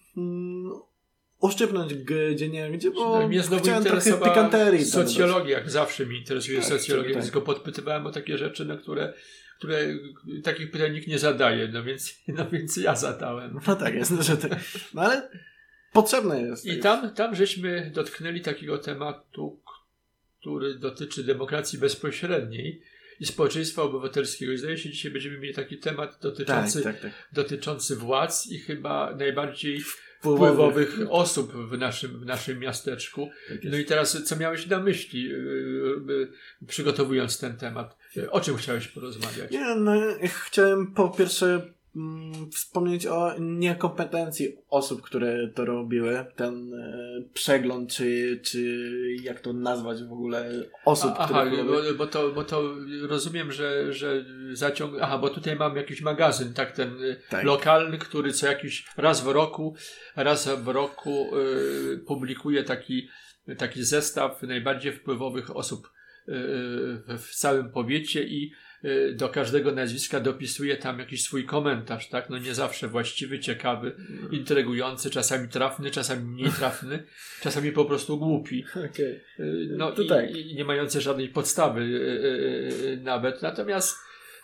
uszczypnąć 1.41 1.95
gdzie 1.95 2.49
nie 2.49 2.71
gdzie, 2.71 2.91
bo 2.91 3.21
no, 3.21 3.29
mnie 3.29 3.43
znowu 3.43 3.63
chciałem 3.63 3.85
trochę 3.85 4.13
pikanterii. 4.13 4.85
Socjologia, 4.85 5.59
jak 5.59 5.71
zawsze 5.71 6.07
mi 6.07 6.17
interesuje 6.17 6.59
tak, 6.59 6.69
socjologia, 6.69 7.11
tak. 7.11 7.23
więc 7.23 7.31
go 7.31 7.41
podpytywałem 7.41 8.07
o 8.07 8.11
takie 8.11 8.39
rzeczy, 8.39 8.65
na 8.65 8.77
które 8.77 9.13
które 9.59 9.99
takich 10.43 10.71
pytań 10.71 10.93
nikt 10.93 11.07
nie 11.07 11.19
zadaje, 11.19 11.69
no 11.69 11.85
więc, 11.85 12.19
no 12.29 12.51
więc 12.51 12.77
ja 12.77 12.97
zadałem. 12.97 13.61
No 13.67 13.77
tak, 13.77 13.95
jest, 13.95 14.13
że 14.21 14.37
ty, 14.37 14.49
no 14.95 15.03
ale 15.03 15.31
potrzebne 15.93 16.43
jest. 16.43 16.67
I 16.67 16.79
tam, 16.79 17.15
tam 17.15 17.35
żeśmy 17.35 17.91
dotknęli 17.95 18.41
takiego 18.41 18.79
tematu, 18.79 19.63
który 20.41 20.75
dotyczy 20.75 21.25
demokracji 21.25 21.79
bezpośredniej 21.79 22.83
i 23.21 23.27
społeczeństwa 23.27 23.83
obywatelskiego. 23.83 24.53
I 24.53 24.59
zdaje 24.59 24.79
się, 24.79 24.91
dzisiaj 24.91 25.13
będziemy 25.13 25.39
mieli 25.39 25.55
taki 25.55 25.79
temat 25.79 26.19
dotyczący, 26.23 26.83
tak, 26.83 26.93
tak, 26.93 27.03
tak. 27.03 27.29
dotyczący 27.33 27.97
władz 27.97 28.47
i 28.47 28.59
chyba 28.59 29.15
najbardziej 29.17 29.81
wpływowych 30.19 30.99
osób 31.09 31.53
w 31.53 31.79
naszym, 31.79 32.21
w 32.21 32.27
naszym 32.27 32.59
miasteczku. 32.59 33.31
Tak 33.49 33.59
no 33.65 33.77
i 33.77 33.85
teraz, 33.85 34.25
co 34.25 34.37
miałeś 34.37 34.67
na 34.67 34.79
myśli, 34.79 35.23
yy, 35.23 36.33
przygotowując 36.67 37.39
ten 37.39 37.57
temat? 37.57 37.99
O 38.31 38.41
czym 38.41 38.57
chciałeś 38.57 38.89
porozmawiać? 38.89 39.51
Nie, 39.51 39.75
no, 39.75 39.93
chciałem 40.47 40.87
po 40.95 41.09
pierwsze 41.09 41.73
wspomnieć 42.53 43.07
o 43.07 43.35
niekompetencji 43.39 44.57
osób, 44.71 45.03
które 45.03 45.49
to 45.49 45.65
robiły. 45.65 46.25
Ten 46.37 46.75
e, 46.75 47.23
przegląd, 47.35 47.93
czy, 47.93 48.41
czy 48.45 48.91
jak 49.23 49.41
to 49.41 49.53
nazwać 49.53 50.03
w 50.03 50.13
ogóle 50.13 50.51
osób, 50.85 51.11
A, 51.11 51.19
Aha, 51.19 51.45
bo, 51.67 51.95
bo, 51.99 52.07
to, 52.07 52.33
bo 52.33 52.45
to 52.45 52.63
rozumiem, 53.09 53.53
że, 53.53 53.93
że 53.93 54.25
zaciąg... 54.53 54.95
Aha, 55.01 55.19
bo 55.19 55.31
tutaj 55.31 55.57
mam 55.57 55.77
jakiś 55.77 56.01
magazyn, 56.01 56.55
tak, 56.55 56.73
ten 56.73 56.89
e, 56.89 57.17
tak. 57.31 57.45
lokalny, 57.45 57.99
który 57.99 58.33
co 58.33 58.47
jakiś 58.47 58.87
raz 58.97 59.21
w 59.21 59.27
roku, 59.27 59.75
raz 60.17 60.49
w 60.49 60.69
roku 60.69 61.37
y, 61.37 61.99
publikuje 62.07 62.65
taki, 62.65 63.09
taki 63.59 63.85
zestaw 63.85 64.43
najbardziej 64.43 64.93
wpływowych 64.93 65.57
osób 65.57 65.98
w 67.19 67.31
całym 67.35 67.71
powiecie 67.71 68.25
i 68.25 68.53
Y, 68.85 69.15
do 69.15 69.29
każdego 69.29 69.73
nazwiska 69.73 70.21
dopisuje 70.21 70.77
tam 70.77 70.99
jakiś 70.99 71.23
swój 71.23 71.45
komentarz, 71.45 72.09
tak? 72.09 72.31
No 72.31 72.39
nie 72.39 72.55
zawsze 72.55 72.89
właściwy, 72.89 73.39
ciekawy, 73.39 73.97
intrygujący, 74.31 75.11
czasami 75.11 75.49
trafny, 75.49 75.91
czasami 75.91 76.25
mniej 76.25 76.51
trafny, 76.53 77.05
czasami 77.43 77.73
po 77.73 77.85
prostu 77.85 78.19
głupi. 78.19 78.65
Okay. 78.71 79.21
No 79.77 79.93
to 79.93 80.03
i, 80.03 80.09
tak. 80.09 80.37
i 80.37 80.55
nie 80.55 80.65
mający 80.65 81.01
żadnej 81.01 81.29
podstawy 81.29 81.81
y, 81.81 83.01
nawet. 83.03 83.43
Natomiast 83.43 83.97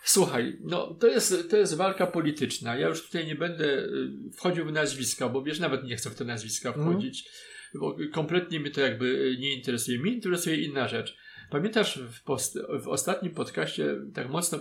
Słuchaj, 0.07 0.57
no 0.63 0.93
to 0.93 1.07
jest, 1.07 1.49
to 1.49 1.57
jest 1.57 1.75
walka 1.75 2.07
polityczna. 2.07 2.75
Ja 2.75 2.87
już 2.87 3.05
tutaj 3.05 3.27
nie 3.27 3.35
będę 3.35 3.87
wchodził 4.33 4.65
w 4.65 4.71
nazwiska, 4.71 5.29
bo 5.29 5.43
wiesz, 5.43 5.59
nawet 5.59 5.83
nie 5.83 5.95
chcę 5.95 6.09
w 6.09 6.15
te 6.15 6.25
nazwiska 6.25 6.69
mhm. 6.69 6.87
wchodzić, 6.87 7.29
mm. 7.75 7.81
bo 7.81 7.97
kompletnie 8.13 8.59
mnie 8.59 8.71
to 8.71 8.81
jakby 8.81 9.37
nie 9.39 9.53
interesuje. 9.53 9.99
Mnie 9.99 10.11
interesuje 10.11 10.55
inna 10.55 10.87
rzecz. 10.87 11.17
Pamiętasz, 11.49 11.99
w, 11.99 12.23
post, 12.23 12.59
w 12.79 12.87
ostatnim 12.87 13.33
podcaście 13.33 13.95
tak 14.13 14.29
mocno 14.29 14.59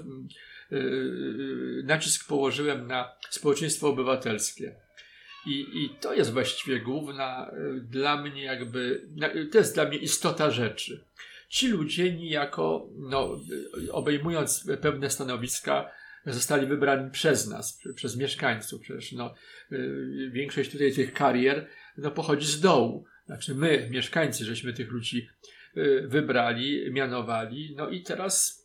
yy, 0.70 1.82
nacisk 1.84 2.28
położyłem 2.28 2.86
na 2.86 3.12
społeczeństwo 3.30 3.88
obywatelskie. 3.88 4.76
I, 5.46 5.84
I 5.84 5.96
to 6.00 6.14
jest 6.14 6.32
właściwie 6.32 6.80
główna 6.80 7.50
y, 7.50 7.80
dla 7.80 8.22
mnie 8.22 8.42
jakby, 8.42 9.08
to 9.52 9.58
jest 9.58 9.74
dla 9.74 9.84
mnie 9.84 9.98
istota 9.98 10.50
rzeczy. 10.50 11.04
Ci 11.48 11.68
ludzie 11.68 12.12
niejako, 12.12 12.88
no, 12.96 13.40
obejmując 13.92 14.70
pewne 14.80 15.10
stanowiska, 15.10 15.90
zostali 16.26 16.66
wybrani 16.66 17.10
przez 17.10 17.48
nas, 17.48 17.82
przez 17.94 18.16
mieszkańców. 18.16 18.80
Przecież 18.80 19.12
no, 19.12 19.34
y, 19.72 20.30
większość 20.32 20.70
tutaj 20.70 20.92
tych 20.92 21.12
karier 21.12 21.66
no, 21.98 22.10
pochodzi 22.10 22.46
z 22.46 22.60
dołu. 22.60 23.04
Znaczy 23.26 23.54
my, 23.54 23.88
mieszkańcy, 23.90 24.44
żeśmy 24.44 24.72
tych 24.72 24.90
ludzi 24.90 25.28
y, 25.76 26.04
wybrali, 26.06 26.92
mianowali. 26.92 27.74
No 27.76 27.88
i 27.88 28.02
teraz 28.02 28.64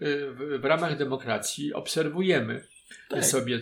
w, 0.00 0.58
w 0.62 0.64
ramach 0.64 0.96
demokracji 0.96 1.74
obserwujemy 1.74 2.64
tak. 3.08 3.24
sobie 3.24 3.60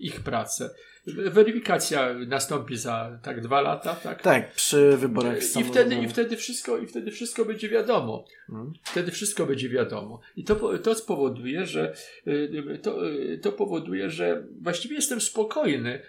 ich 0.00 0.20
pracę. 0.20 0.70
Weryfikacja 1.06 2.14
nastąpi 2.14 2.76
za 2.76 3.18
tak 3.22 3.40
dwa 3.40 3.60
lata, 3.60 3.94
tak? 3.94 4.22
Tak, 4.22 4.52
przy 4.52 4.96
wyborach 4.96 5.56
I 5.60 5.64
wtedy, 5.64 5.94
i 5.94 6.08
wtedy 6.08 6.36
wszystko, 6.36 6.78
i 6.78 6.86
wtedy 6.86 7.10
wszystko 7.10 7.44
będzie 7.44 7.68
wiadomo. 7.68 8.24
Hmm. 8.46 8.72
Wtedy 8.82 9.10
wszystko 9.10 9.46
będzie 9.46 9.68
wiadomo. 9.68 10.20
I 10.36 10.44
to, 10.44 10.78
to 10.78 10.94
spowoduje, 10.94 11.66
że 11.66 11.94
y, 12.26 12.78
to, 12.82 13.10
y, 13.10 13.38
to 13.38 13.52
powoduje, 13.52 14.10
że 14.10 14.46
właściwie 14.60 14.94
jestem 14.94 15.20
spokojny 15.20 15.94
y, 15.94 16.02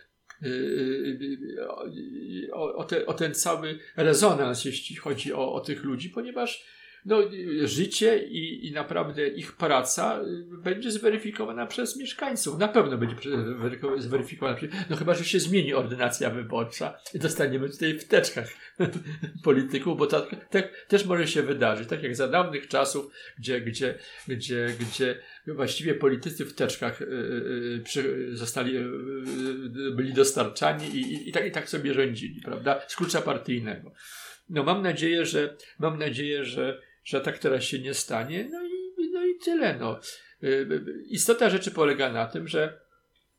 o, 2.53 2.75
o, 2.75 2.83
te, 2.83 3.05
o 3.05 3.13
ten 3.13 3.33
cały 3.33 3.79
rezonans, 3.95 4.65
jeśli 4.65 4.95
chodzi 4.95 5.33
o, 5.33 5.53
o 5.53 5.59
tych 5.59 5.83
ludzi, 5.83 6.09
ponieważ 6.09 6.65
no, 7.05 7.17
życie 7.63 8.23
i, 8.23 8.67
i 8.67 8.71
naprawdę 8.71 9.27
ich 9.27 9.51
praca 9.51 10.21
y, 10.21 10.57
będzie 10.57 10.91
zweryfikowana 10.91 11.65
przez 11.65 11.97
mieszkańców. 11.97 12.59
Na 12.59 12.67
pewno 12.67 12.97
będzie 12.97 13.15
zweryfikowana. 13.97 14.57
No 14.89 14.95
chyba, 14.95 15.13
że 15.13 15.25
się 15.25 15.39
zmieni 15.39 15.73
ordynacja 15.73 16.29
wyborcza 16.29 16.99
i 17.13 17.19
dostaniemy 17.19 17.69
tutaj 17.69 17.99
w 17.99 18.07
teczkach 18.07 18.49
polityków, 19.43 19.97
bo 19.97 20.07
tak, 20.07 20.49
tak 20.49 20.85
też 20.87 21.05
może 21.05 21.27
się 21.27 21.43
wydarzyć. 21.43 21.89
Tak 21.89 22.03
jak 22.03 22.15
za 22.15 22.27
dawnych 22.27 22.67
czasów, 22.67 23.11
gdzie, 23.39 23.61
gdzie, 23.61 23.99
gdzie, 24.27 24.67
gdzie 24.79 25.19
właściwie 25.47 25.93
politycy 25.93 26.45
w 26.45 26.55
teczkach 26.55 27.01
y, 27.01 27.83
y, 27.97 28.37
zostali, 28.37 28.73
byli 29.95 30.13
dostarczani 30.13 30.87
i, 30.87 31.13
i, 31.13 31.29
i, 31.29 31.31
tak, 31.31 31.45
i 31.45 31.51
tak 31.51 31.69
sobie 31.69 31.93
rządzili, 31.93 32.41
prawda? 32.41 32.81
Z 32.87 32.95
klucza 32.95 33.21
partyjnego. 33.21 33.93
No 34.49 34.63
mam 34.63 34.81
nadzieję, 34.81 35.25
że 35.25 35.57
mam 35.79 35.99
nadzieję, 35.99 36.45
że 36.45 36.81
że 37.03 37.21
tak 37.21 37.37
teraz 37.37 37.63
się 37.63 37.79
nie 37.79 37.93
stanie. 37.93 38.47
No 38.51 38.63
i, 38.63 39.09
no 39.11 39.25
i 39.25 39.37
tyle. 39.39 39.77
No. 39.77 39.99
Y, 40.43 40.47
y, 40.47 41.03
istota 41.09 41.49
rzeczy 41.49 41.71
polega 41.71 42.11
na 42.11 42.25
tym, 42.25 42.47
że 42.47 42.79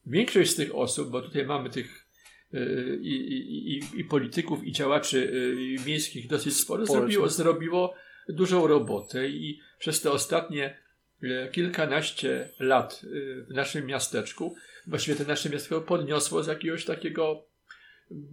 większość 0.07 0.51
z 0.51 0.57
tych 0.57 0.75
osób, 0.75 1.11
bo 1.11 1.23
tutaj 1.23 1.47
mamy 1.47 1.71
tych 1.71 2.07
y, 2.55 2.99
i, 3.03 3.15
i, 3.15 3.75
i, 3.75 4.01
i 4.01 4.05
polityków, 4.05 4.65
i 4.65 4.73
działaczy 4.73 5.33
miejskich 5.87 6.29
dosyć 6.29 6.57
sporo, 6.57 6.87
zrobiło, 6.87 7.29
zrobiło 7.29 7.95
dużą 8.29 8.67
robotę 8.67 9.29
i 9.29 9.61
przez 9.79 10.01
te 10.01 10.11
ostatnie 10.11 10.85
kilkanaście 11.53 12.49
lat 12.61 13.01
w 13.49 13.55
naszym 13.55 13.87
miasteczku, 13.87 14.55
właściwie 14.87 15.17
to 15.17 15.25
nasze 15.25 15.51
miasteczko 15.51 15.81
podniosło 15.81 16.43
z 16.43 16.47
jakiegoś 16.47 16.85
takiego 16.85 17.47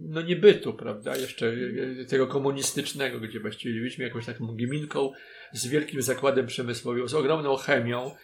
no 0.00 0.22
niebytu, 0.22 0.74
prawda, 0.74 1.16
jeszcze 1.16 1.54
e, 2.00 2.04
tego 2.04 2.26
komunistycznego, 2.26 3.20
gdzie 3.20 3.40
właściwie 3.40 3.80
byliśmy 3.80 4.04
jakąś 4.04 4.26
taką 4.26 4.46
gminką 4.46 5.12
z 5.52 5.66
wielkim 5.66 6.02
zakładem 6.02 6.46
przemysłowym, 6.46 7.08
z 7.08 7.14
ogromną 7.14 7.56
chemią, 7.56 8.16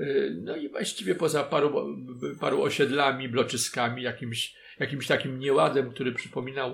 e, 0.00 0.04
no 0.30 0.56
i 0.56 0.68
właściwie 0.68 1.14
poza 1.14 1.44
paru, 1.44 1.96
paru 2.40 2.62
osiedlami, 2.62 3.28
bloczyskami, 3.28 4.02
jakimś, 4.02 4.54
jakimś 4.80 5.06
takim 5.06 5.38
nieładem, 5.38 5.90
który 5.90 6.12
przypominał 6.12 6.70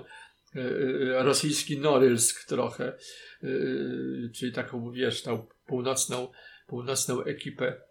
e, 0.55 1.23
rosyjski 1.23 1.77
Norylsk 1.77 2.47
trochę, 2.47 2.93
czyli 4.35 4.53
taką, 4.53 4.91
wiesz, 4.91 5.21
tą 5.21 5.47
północną, 5.65 6.31
północną 6.67 7.23
ekipę, 7.23 7.81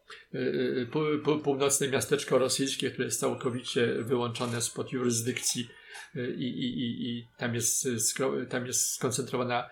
północne 1.45 1.88
miasteczko 1.88 2.38
rosyjskie, 2.38 2.90
które 2.90 3.04
jest 3.04 3.21
całkowicie 3.21 3.95
wyłączone 4.02 4.62
spod 4.62 4.92
jurysdykcji 4.92 5.69
i, 6.37 6.45
i, 6.45 7.09
i 7.09 7.28
tam, 7.38 7.54
jest, 7.54 7.88
tam 8.49 8.66
jest 8.66 8.95
skoncentrowana 8.95 9.71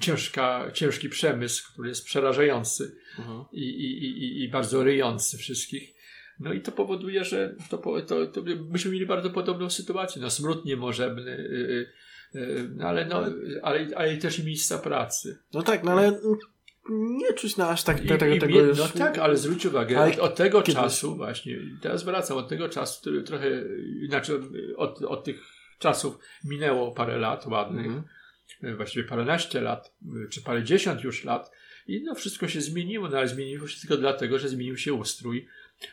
ciężka, 0.00 0.70
ciężki 0.72 1.08
przemysł, 1.08 1.72
który 1.72 1.88
jest 1.88 2.04
przerażający 2.04 2.96
uh-huh. 3.18 3.44
i, 3.52 3.62
i, 3.62 4.04
i, 4.04 4.42
i 4.42 4.48
bardzo 4.48 4.84
ryjący 4.84 5.38
wszystkich. 5.38 5.96
No 6.40 6.52
i 6.52 6.60
to 6.60 6.72
powoduje, 6.72 7.24
że 7.24 7.54
to, 7.70 7.78
to, 8.06 8.26
to 8.26 8.42
myśmy 8.70 8.90
mieli 8.90 9.06
bardzo 9.06 9.30
podobną 9.30 9.70
sytuację. 9.70 10.22
No, 10.22 10.30
smród 10.30 10.64
niemożebny, 10.64 11.30
y, 11.30 11.88
y, 12.34 12.38
y, 12.38 12.68
no, 12.74 12.88
ale, 12.88 13.06
no, 13.06 13.24
ale, 13.62 13.88
ale 13.96 14.16
też 14.16 14.38
i 14.38 14.44
miejsca 14.44 14.78
pracy. 14.78 15.38
No 15.52 15.62
tak, 15.62 15.84
no 15.84 15.92
ale 15.92 16.20
nie 16.90 17.32
czuć 17.32 17.56
na 17.56 17.68
aż 17.68 17.82
tak 17.82 18.04
I, 18.04 18.08
tego, 18.08 18.26
i, 18.26 18.38
tego 18.38 18.60
już... 18.60 18.78
No 18.78 18.88
tak, 18.88 19.18
ale 19.18 19.36
zwróć 19.36 19.66
uwagę, 19.66 19.98
ale 19.98 20.20
od, 20.20 20.34
tego 20.34 20.62
kiedy... 20.62 20.78
czasu 20.80 21.16
właśnie, 21.16 21.58
teraz 21.82 22.04
wracam, 22.04 22.36
od 22.36 22.48
tego 22.48 22.68
czasu, 22.68 23.00
który 23.00 23.22
trochę, 23.22 23.48
inaczej 24.02 24.36
od, 24.76 25.02
od 25.02 25.24
tych 25.24 25.42
czasów 25.78 26.18
minęło 26.44 26.92
parę 26.92 27.18
lat 27.18 27.46
ładnych, 27.46 27.86
mm. 27.86 28.76
właściwie 28.76 29.04
paręnaście 29.04 29.60
lat, 29.60 29.94
czy 30.30 30.42
parę 30.42 30.64
dziesiąt 30.64 31.04
już 31.04 31.24
lat 31.24 31.50
i 31.86 32.02
no 32.02 32.14
wszystko 32.14 32.48
się 32.48 32.60
zmieniło, 32.60 33.08
no 33.08 33.18
ale 33.18 33.28
zmieniło 33.28 33.68
się 33.68 33.80
tylko 33.80 33.96
dlatego, 33.96 34.38
że 34.38 34.48
zmienił 34.48 34.76
się 34.76 34.94
ustrój. 34.94 35.46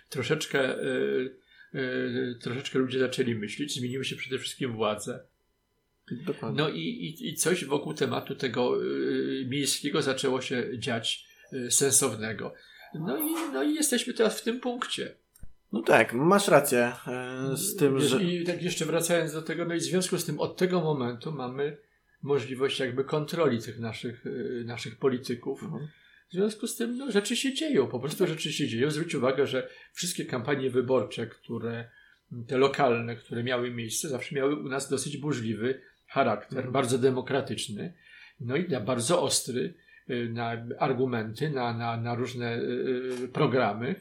Troszeczkę, 0.10 0.78
yy, 0.84 1.38
yy, 1.74 2.40
troszeczkę 2.42 2.80
ludzie 2.80 3.00
zaczęli 3.00 3.36
myśleć, 3.36 3.76
zmieniły 3.76 4.06
się 4.06 4.16
przede 4.16 4.40
wszystkim 4.40 4.74
władze. 4.74 5.26
Dokładnie. 6.26 6.64
No 6.64 6.70
i, 6.70 6.80
i, 6.80 7.30
i 7.30 7.36
coś 7.36 7.66
wokół 7.66 7.94
tematu 7.94 8.36
tego 8.36 8.84
y, 8.84 9.46
miejskiego 9.50 10.02
zaczęło 10.02 10.42
się 10.42 10.64
dziać 10.78 11.28
y, 11.54 11.72
sensownego. 11.72 12.54
No 12.94 13.18
i, 13.18 13.54
no 13.54 13.64
i 13.64 13.74
jesteśmy 13.74 14.14
teraz 14.14 14.42
w 14.42 14.44
tym 14.44 14.60
punkcie. 14.60 15.16
No 15.72 15.82
tak, 15.82 16.14
masz 16.14 16.48
rację 16.48 16.92
y, 17.54 17.58
z 17.58 17.76
tym, 17.76 18.00
Wiesz, 18.00 18.10
że... 18.10 18.24
I 18.24 18.44
tak 18.44 18.64
jeszcze 18.64 18.86
wracając 18.86 19.34
do 19.34 19.42
tego, 19.42 19.66
no 19.66 19.74
i 19.76 19.78
w 19.78 19.84
związku 19.84 20.18
z 20.18 20.26
tym 20.26 20.40
od 20.40 20.58
tego 20.58 20.82
momentu 20.82 21.32
mamy 21.32 21.78
możliwość 22.22 22.80
jakby 22.80 23.04
kontroli 23.04 23.62
tych 23.62 23.80
naszych, 23.80 24.26
y, 24.26 24.64
naszych 24.66 24.98
polityków. 24.98 25.64
Mhm. 25.64 25.88
W 26.30 26.34
związku 26.34 26.68
z 26.68 26.76
tym 26.76 26.98
no, 26.98 27.12
rzeczy 27.12 27.36
się 27.36 27.54
dzieją, 27.54 27.88
po 27.88 28.00
prostu 28.00 28.28
rzeczy 28.28 28.54
się 28.54 28.68
dzieją. 28.68 28.92
Zwróć 28.92 29.16
uwagę, 29.16 29.48
że 29.48 29.70
wszystkie 29.94 30.26
kampanie 30.26 30.70
wyborcze, 30.70 31.28
które 31.28 31.90
te 32.48 32.58
lokalne, 32.58 33.16
które 33.16 33.44
miały 33.44 33.72
miejsce, 33.72 34.10
zawsze 34.10 34.36
miały 34.36 34.56
u 34.56 34.70
nas 34.70 34.90
dosyć 34.90 35.18
burzliwy 35.18 35.82
charakter, 36.14 36.58
mhm. 36.58 36.74
bardzo 36.74 36.98
demokratyczny, 36.98 37.94
no 38.40 38.56
i 38.56 38.68
bardzo 38.86 39.22
ostry 39.22 39.74
y, 40.10 40.30
na 40.34 40.66
argumenty, 40.80 41.50
na, 41.50 41.74
na, 41.74 41.98
na 41.98 42.16
różne 42.16 42.58
y, 42.58 43.30
programy. 43.34 43.96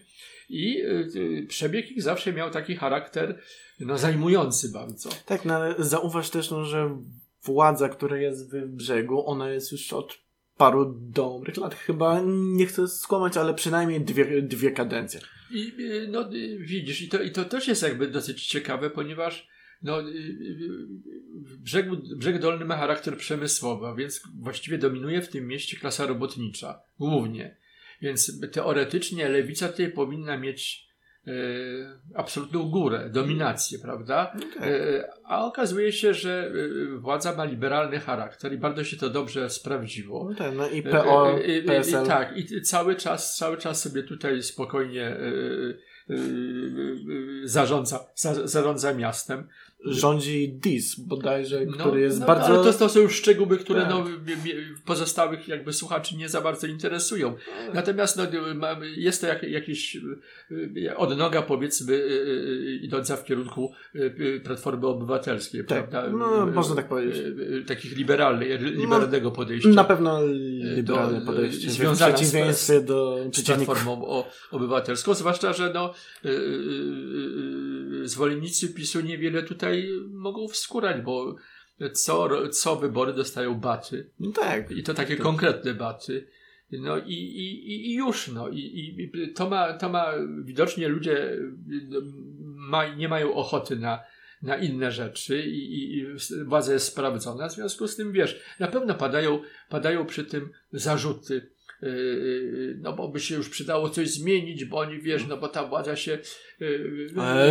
I 0.49 0.83
y, 1.16 1.47
przebieg 1.49 1.90
ich 1.90 2.02
zawsze 2.02 2.33
miał 2.33 2.50
taki 2.50 2.76
charakter 2.76 3.38
no, 3.81 3.99
zajmujący 3.99 4.73
bardzo. 4.73 5.11
Tak, 5.26 5.45
no 5.45 5.54
ale 5.54 5.75
zauważ 5.78 6.31
też, 6.31 6.50
no, 6.50 6.64
że 6.64 6.99
władza, 7.42 7.88
która 7.88 8.16
jest 8.16 8.52
w 8.54 8.66
brzegu, 8.66 9.26
ona 9.26 9.50
jest 9.50 9.73
już 9.73 9.92
od 9.92 10.19
paru 10.57 10.95
dobrych 10.99 11.57
lat. 11.57 11.75
Chyba 11.75 12.21
nie 12.26 12.66
chcę 12.66 12.88
skłamać, 12.88 13.37
ale 13.37 13.54
przynajmniej 13.54 14.00
dwie, 14.00 14.42
dwie 14.42 14.71
kadencje. 14.71 15.21
I 15.50 15.73
no, 16.09 16.31
widzisz, 16.59 17.02
i 17.02 17.09
to, 17.09 17.23
i 17.23 17.31
to 17.31 17.45
też 17.45 17.69
jest 17.69 17.83
jakby 17.83 18.09
dosyć 18.09 18.47
ciekawe, 18.47 18.90
ponieważ 18.90 19.51
no, 19.82 20.00
y, 20.00 20.04
y, 20.04 20.86
brzeg, 21.58 21.86
brzeg 22.16 22.38
dolny 22.38 22.64
ma 22.64 22.76
charakter 22.76 23.16
przemysłowy, 23.16 23.86
a 23.86 23.94
więc 23.94 24.22
właściwie 24.38 24.78
dominuje 24.78 25.22
w 25.22 25.28
tym 25.28 25.46
mieście 25.46 25.76
klasa 25.76 26.06
robotnicza, 26.06 26.80
głównie. 26.98 27.56
Więc 28.02 28.40
teoretycznie 28.52 29.28
lewica 29.28 29.68
tutaj 29.68 29.92
powinna 29.92 30.36
mieć 30.36 30.88
e, 31.26 31.32
absolutną 32.14 32.70
górę, 32.70 33.10
dominację, 33.12 33.78
prawda? 33.78 34.36
E, 34.60 35.10
a 35.24 35.44
okazuje 35.44 35.92
się, 35.92 36.14
że 36.14 36.50
e, 36.94 36.98
władza 36.98 37.36
ma 37.36 37.44
liberalny 37.44 38.00
charakter 38.00 38.52
i 38.52 38.58
bardzo 38.58 38.84
się 38.84 38.96
to 38.96 39.10
dobrze 39.10 39.50
sprawdziło. 39.50 40.28
No 40.30 40.34
tak, 40.36 40.54
no 40.56 40.68
i 40.68 40.82
PO, 40.82 41.38
PSL. 41.66 42.06
tak, 42.06 42.36
i 42.36 42.62
cały 42.62 42.96
czas, 42.96 43.36
cały 43.36 43.56
czas 43.56 43.82
sobie 43.82 44.02
tutaj 44.02 44.42
spokojnie 44.42 45.16
zarządza, 47.44 48.06
zarządza 48.44 48.94
miastem 48.94 49.48
rządzi 49.84 50.52
DIS 50.52 51.00
bodajże, 51.00 51.66
no, 51.66 51.72
który 51.72 52.00
jest 52.00 52.20
no, 52.20 52.26
bardzo... 52.26 52.46
Ale 52.46 52.72
to, 52.72 52.88
są 52.88 53.00
już 53.00 53.14
szczegóły, 53.14 53.58
które 53.58 53.80
tak. 53.80 53.90
no, 53.90 54.04
pozostałych 54.84 55.48
jakby 55.48 55.72
słuchaczy 55.72 56.16
nie 56.16 56.28
za 56.28 56.40
bardzo 56.40 56.66
interesują. 56.66 57.34
Natomiast 57.74 58.16
no, 58.16 58.24
jest 58.96 59.20
to 59.20 59.26
jak, 59.26 59.42
jakiś 59.42 59.98
e, 60.86 60.96
odnoga 60.96 61.42
powiedzmy 61.42 61.94
e, 61.94 62.74
idąca 62.74 63.16
w 63.16 63.24
kierunku 63.24 63.72
Platformy 64.44 64.86
Obywatelskiej, 64.86 65.64
tak. 65.64 65.88
prawda? 65.88 66.16
No, 66.18 66.46
można 66.46 66.74
tak 66.74 66.88
powiedzieć. 66.88 67.16
Takich 67.66 67.96
liberalnych, 67.96 68.60
liberalnego 68.60 69.30
podejścia. 69.30 69.68
Na 69.68 69.84
pewno 69.84 70.20
liberalne 70.76 71.20
do, 71.20 71.26
podejście. 71.26 71.70
Związane 71.70 72.14
w 72.14 72.56
z, 72.56 72.86
do 72.86 73.18
z 73.32 73.44
Platformą 73.44 74.24
Obywatelską, 74.50 75.14
zwłaszcza, 75.14 75.52
że 75.52 75.72
no, 75.74 75.94
zwolennicy 78.04 78.68
PiSu 78.68 79.00
niewiele 79.00 79.42
tutaj 79.42 79.72
tutaj 79.73 79.88
mogą 80.11 80.49
wskórać, 80.49 81.02
bo 81.02 81.37
co, 81.93 82.49
co 82.49 82.76
wybory 82.76 83.12
dostają 83.12 83.55
baty. 83.55 84.11
No 84.21 84.33
tak. 84.33 84.71
I 84.71 84.83
to 84.83 84.95
takie 84.95 85.17
konkretne 85.17 85.75
baty. 85.75 86.26
No 86.73 86.99
i, 86.99 87.12
i, 87.12 87.91
i 87.91 87.95
już, 87.95 88.29
no. 88.29 88.49
I, 88.49 88.59
i 88.59 89.33
to, 89.33 89.50
ma, 89.50 89.73
to 89.73 89.88
ma, 89.88 90.12
widocznie 90.45 90.88
ludzie 90.88 91.38
ma, 92.45 92.95
nie 92.95 93.09
mają 93.09 93.35
ochoty 93.35 93.76
na, 93.76 94.00
na 94.43 94.57
inne 94.57 94.93
rzeczy 94.93 95.43
i, 95.43 95.99
i, 95.99 96.07
władza 96.45 96.73
jest 96.73 96.87
sprawdzona. 96.87 97.49
W 97.49 97.52
związku 97.52 97.88
z 97.88 97.97
tym, 97.97 98.12
wiesz, 98.12 98.41
na 98.61 98.69
pewno 98.69 98.95
padają, 98.95 99.43
padają 99.69 100.07
przy 100.07 100.25
tym 100.25 100.50
zarzuty 100.73 101.52
Yy, 101.83 102.79
no 102.81 102.93
bo 102.93 103.09
by 103.09 103.21
się 103.21 103.35
już 103.35 103.49
przydało 103.49 103.91
coś 103.91 104.11
zmienić, 104.11 104.64
bo 104.64 104.79
oni 104.79 105.00
wiesz, 105.00 105.26
no 105.26 105.37
bo 105.37 105.49
ta 105.49 105.67
władza 105.67 105.97
się 105.97 106.19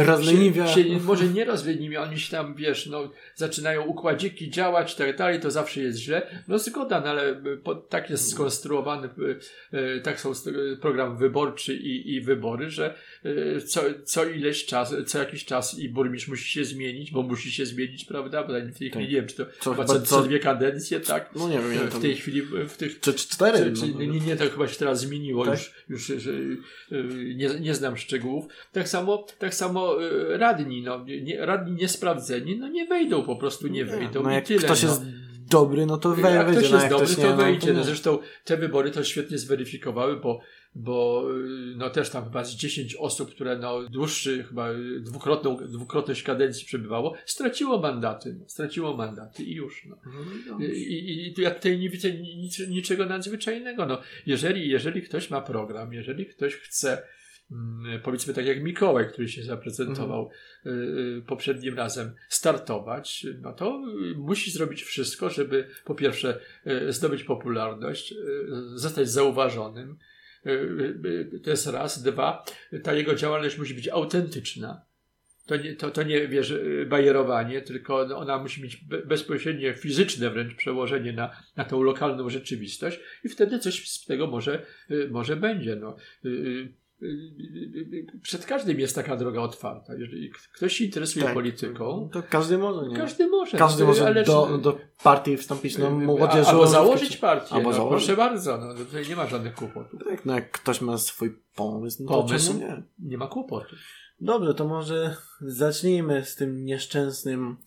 rozleniwia. 0.05 0.67
Się, 0.67 0.83
się, 0.83 0.99
może 0.99 1.27
nie 1.27 1.45
rozleniwia, 1.45 2.01
oni 2.01 2.19
się 2.19 2.31
tam 2.31 2.55
wiesz, 2.55 2.85
no 2.87 3.11
zaczynają 3.35 3.85
układziki 3.85 4.49
działać 4.49 4.93
i 4.93 4.97
tak 4.97 5.17
dalej, 5.17 5.39
to 5.39 5.51
zawsze 5.51 5.81
jest 5.81 5.99
źle. 5.99 6.43
No 6.47 6.59
zgoda, 6.59 7.01
no 7.01 7.09
ale 7.09 7.41
po, 7.63 7.75
tak 7.75 8.09
jest 8.09 8.31
skonstruowany, 8.31 9.09
tak 10.03 10.19
są 10.19 10.31
program 10.81 11.17
wyborczy 11.17 11.75
i, 11.75 12.13
i 12.13 12.21
wybory, 12.21 12.69
że 12.69 12.95
co, 13.65 13.81
co 14.03 14.25
ileś 14.25 14.65
czas, 14.65 14.95
co 15.05 15.19
jakiś 15.19 15.45
czas 15.45 15.79
i 15.79 15.89
burmistrz 15.89 16.27
musi 16.27 16.51
się 16.51 16.65
zmienić, 16.65 17.11
bo 17.11 17.23
musi 17.23 17.51
się 17.51 17.65
zmienić, 17.65 18.05
prawda? 18.05 18.43
Bo 18.43 18.53
w 18.53 18.77
tej 18.77 18.89
chwili 18.89 18.91
tak. 18.91 19.01
nie 19.01 19.07
wiem, 19.07 19.27
czy 19.27 19.35
to 19.35 19.45
co, 19.59 19.71
chyba 19.71 19.85
co, 19.85 20.01
co 20.01 20.21
dwie 20.23 20.39
kadencje, 20.39 20.99
tak? 20.99 21.29
No 21.35 21.49
nie 21.49 21.59
wiem. 21.59 21.89
W 21.89 22.01
tej 22.01 22.15
chwili, 22.15 22.41
w 22.69 22.77
tych... 22.77 22.99
Czy 22.99 23.13
cztery? 23.13 23.57
Czy, 23.57 23.81
czy, 23.81 23.93
no, 23.93 24.25
nie, 24.25 24.35
to 24.35 24.49
chyba 24.49 24.67
się 24.67 24.75
teraz 24.75 24.99
zmieniło, 24.99 25.45
tak? 25.45 25.59
już, 25.89 26.09
już 26.09 26.23
że, 26.23 26.31
nie, 27.35 27.49
nie 27.59 27.75
znam 27.75 27.97
szczegółów. 27.97 28.45
Tak 28.71 28.89
samo, 28.89 29.00
tak 29.39 29.55
samo 29.55 30.01
y, 30.03 30.37
radni, 30.37 30.83
no, 30.83 31.05
nie, 31.21 31.45
radni 31.45 31.71
niesprawdzeni, 31.71 32.57
no 32.57 32.67
nie 32.67 32.85
wejdą, 32.85 33.23
po 33.23 33.35
prostu 33.35 33.67
nie 33.67 33.85
wejdą. 33.85 34.23
No, 34.23 34.31
jak 34.31 34.45
tyle, 34.45 34.59
ktoś 34.59 34.83
no. 34.83 34.89
jest 34.89 35.01
dobry, 35.49 35.85
no 35.85 35.97
to 35.97 36.09
wejdzie. 36.09 36.29
Jak 36.29 36.51
ktoś 36.51 36.71
no, 36.71 36.77
jest 36.77 36.89
dobry, 36.89 37.15
to, 37.15 37.21
nie, 37.21 37.27
to 37.27 37.35
wejdzie. 37.35 37.73
No, 37.73 37.79
no, 37.79 37.85
zresztą 37.85 38.19
te 38.45 38.57
wybory 38.57 38.91
to 38.91 39.03
świetnie 39.03 39.37
zweryfikowały, 39.37 40.17
bo 40.17 40.39
bo 40.75 41.25
y, 41.37 41.75
no 41.75 41.89
też 41.89 42.09
tam 42.09 42.23
chyba 42.23 42.43
z 42.43 42.55
10 42.55 42.95
osób, 42.95 43.31
które 43.31 43.57
no 43.57 43.89
dłuższy, 43.89 44.43
chyba 44.43 44.69
dwukrotną, 44.99 45.57
dwukrotność 45.57 46.23
kadencji 46.23 46.65
przebywało, 46.65 47.13
straciło 47.25 47.79
mandaty, 47.79 48.35
no, 48.39 48.49
straciło 48.49 48.97
mandaty 48.97 49.43
i 49.43 49.53
już. 49.53 49.85
No. 49.85 49.97
no 50.49 50.65
I, 50.65 50.71
i, 50.71 51.39
I 51.39 51.41
ja 51.41 51.51
tutaj 51.51 51.79
nie 51.79 51.89
widzę 51.89 52.11
nic, 52.11 52.59
niczego 52.59 53.05
nadzwyczajnego. 53.05 53.85
No, 53.85 54.01
jeżeli, 54.25 54.69
jeżeli 54.69 55.01
ktoś 55.01 55.29
ma 55.29 55.41
program, 55.41 55.93
jeżeli 55.93 56.25
ktoś 56.25 56.55
chce 56.55 57.03
powiedzmy 58.03 58.33
tak 58.33 58.45
jak 58.45 58.63
Mikołaj, 58.63 59.09
który 59.09 59.27
się 59.27 59.43
zaprezentował 59.43 60.29
mhm. 60.65 61.21
poprzednim 61.21 61.77
razem, 61.77 62.15
startować, 62.29 63.25
no 63.41 63.53
to 63.53 63.81
musi 64.15 64.51
zrobić 64.51 64.83
wszystko, 64.83 65.29
żeby 65.29 65.67
po 65.85 65.95
pierwsze 65.95 66.39
zdobyć 66.89 67.23
popularność, 67.23 68.13
zostać 68.75 69.09
zauważonym, 69.09 69.97
Y, 70.45 70.49
y, 70.49 71.35
y, 71.35 71.39
to 71.39 71.49
jest 71.49 71.67
raz. 71.67 72.03
Dwa, 72.03 72.45
ta 72.83 72.93
jego 72.93 73.15
działalność 73.15 73.57
musi 73.57 73.73
być 73.73 73.89
autentyczna. 73.89 74.85
To 75.45 75.57
nie, 75.57 75.75
to, 75.75 75.91
to 75.91 76.03
nie 76.03 76.27
wiesz, 76.27 76.53
bajerowanie, 76.87 77.61
tylko 77.61 78.17
ona 78.17 78.37
musi 78.37 78.63
mieć 78.63 78.77
bezpośrednie 79.05 79.73
fizyczne 79.73 80.29
wręcz 80.29 80.55
przełożenie 80.55 81.13
na, 81.13 81.31
na 81.55 81.65
tą 81.65 81.83
lokalną 81.83 82.29
rzeczywistość 82.29 82.99
i 83.23 83.29
wtedy 83.29 83.59
coś 83.59 83.89
z 83.89 84.05
tego 84.05 84.27
może, 84.27 84.65
może 85.09 85.35
będzie. 85.35 85.75
No 85.75 85.95
przed 88.21 88.45
każdym 88.45 88.79
jest 88.79 88.95
taka 88.95 89.15
droga 89.15 89.41
otwarta. 89.41 89.95
Jeżeli 89.95 90.31
ktoś 90.53 90.77
się 90.77 90.85
interesuje 90.85 91.25
tak, 91.25 91.33
polityką, 91.33 92.09
to 92.13 92.23
każdy 92.29 92.57
może. 92.57 92.87
Nie? 92.87 92.97
Każdy 92.97 93.27
może. 93.27 93.57
Każdy 93.57 93.83
może 93.83 94.07
ale 94.07 94.23
do, 94.23 94.57
do 94.57 94.77
partii 95.03 95.37
wstąpić, 95.37 95.77
no 95.77 95.89
młodzieżą. 95.89 96.49
Albo 96.49 96.67
założyć 96.67 97.17
partię. 97.17 97.55
Albo 97.55 97.69
no, 97.69 97.75
założyć. 97.75 98.05
Proszę 98.05 98.17
bardzo, 98.17 98.57
no, 98.57 98.73
tutaj 98.73 99.09
nie 99.09 99.15
ma 99.15 99.27
żadnych 99.27 99.55
kłopotów. 99.55 99.99
Tak, 100.09 100.25
no 100.25 100.35
jak 100.35 100.51
ktoś 100.51 100.81
ma 100.81 100.97
swój 100.97 101.37
pomysł, 101.55 102.03
no 102.03 102.23
pomysł 102.23 102.59
nie? 102.59 102.83
nie 102.99 103.17
ma 103.17 103.27
kłopotu. 103.27 103.75
Dobrze, 104.19 104.53
to 104.53 104.67
może 104.67 105.15
zacznijmy 105.41 106.25
z 106.25 106.35
tym 106.35 106.65
nieszczęsnym 106.65 107.57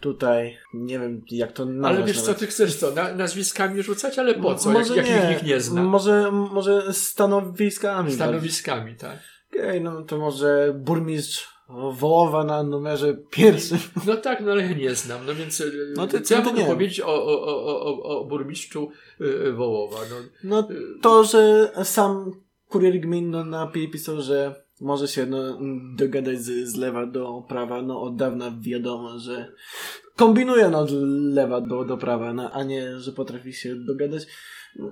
tutaj, 0.00 0.58
nie 0.74 0.98
wiem 0.98 1.22
jak 1.30 1.52
to 1.52 1.64
nazwać. 1.64 1.96
Ale 1.96 2.06
wiesz 2.06 2.16
nawet. 2.16 2.34
co, 2.34 2.40
ty 2.40 2.46
chcesz 2.46 2.76
co, 2.76 2.90
na, 2.90 3.14
nazwiskami 3.14 3.82
rzucać, 3.82 4.18
ale 4.18 4.34
po 4.34 4.54
co, 4.54 4.70
może 4.70 4.96
jak, 4.96 5.06
nie. 5.06 5.32
ich 5.36 5.42
nie 5.42 5.60
zna? 5.60 5.82
Może, 5.82 6.32
może 6.32 6.92
stanowiskami. 6.92 8.12
Stanowiskami, 8.12 8.94
tak. 8.94 9.18
Okej, 9.50 9.68
okay, 9.68 9.80
no 9.80 10.02
to 10.02 10.18
może 10.18 10.74
burmistrz 10.78 11.56
Wołowa 11.68 12.44
na 12.44 12.62
numerze 12.62 13.16
pierwszym. 13.30 13.78
No 14.06 14.16
tak, 14.16 14.40
no 14.40 14.52
ale 14.52 14.62
ja 14.62 14.72
nie 14.72 14.94
znam, 14.94 15.26
no 15.26 15.34
więc 15.34 15.62
no 15.96 16.06
ty, 16.06 16.20
co 16.20 16.34
ja 16.34 16.40
mogę 16.40 16.64
powiedzieć 16.64 17.00
o, 17.00 17.24
o, 17.24 17.42
o, 17.42 17.80
o, 17.80 18.02
o 18.02 18.24
burmistrzu 18.24 18.90
y, 19.20 19.52
Wołowa? 19.52 19.96
No, 20.10 20.16
no 20.44 20.68
to, 21.02 21.24
że 21.24 21.72
sam 21.84 22.32
kurier 22.68 23.00
gminny 23.00 23.44
napisał, 23.44 24.20
że 24.20 24.65
może 24.80 25.08
się 25.08 25.26
no, 25.26 25.58
dogadać 25.96 26.40
z, 26.40 26.68
z 26.68 26.76
lewa 26.76 27.06
do 27.06 27.44
prawa. 27.48 27.82
No 27.82 28.02
od 28.02 28.16
dawna 28.16 28.52
wiadomo, 28.60 29.18
że 29.18 29.52
kombinuje 30.16 30.68
no, 30.68 30.78
od 30.78 30.90
lewa 31.32 31.60
do, 31.60 31.84
do 31.84 31.96
prawa, 31.96 32.32
no, 32.32 32.50
a 32.50 32.62
nie, 32.62 33.00
że 33.00 33.12
potrafi 33.12 33.52
się 33.52 33.76
dogadać. 33.76 34.26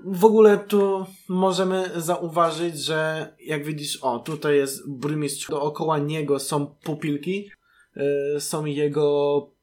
W 0.05 0.25
ogóle 0.25 0.59
tu 0.59 1.07
możemy 1.29 1.90
zauważyć, 1.97 2.79
że 2.79 3.29
jak 3.40 3.64
widzisz, 3.64 3.97
o 3.97 4.18
tutaj 4.18 4.57
jest 4.57 4.90
burmistrz, 4.90 5.51
dookoła 5.51 5.99
niego 5.99 6.38
są 6.38 6.66
pupilki, 6.66 7.51
yy, 7.97 8.40
są 8.40 8.64
jego 8.64 9.55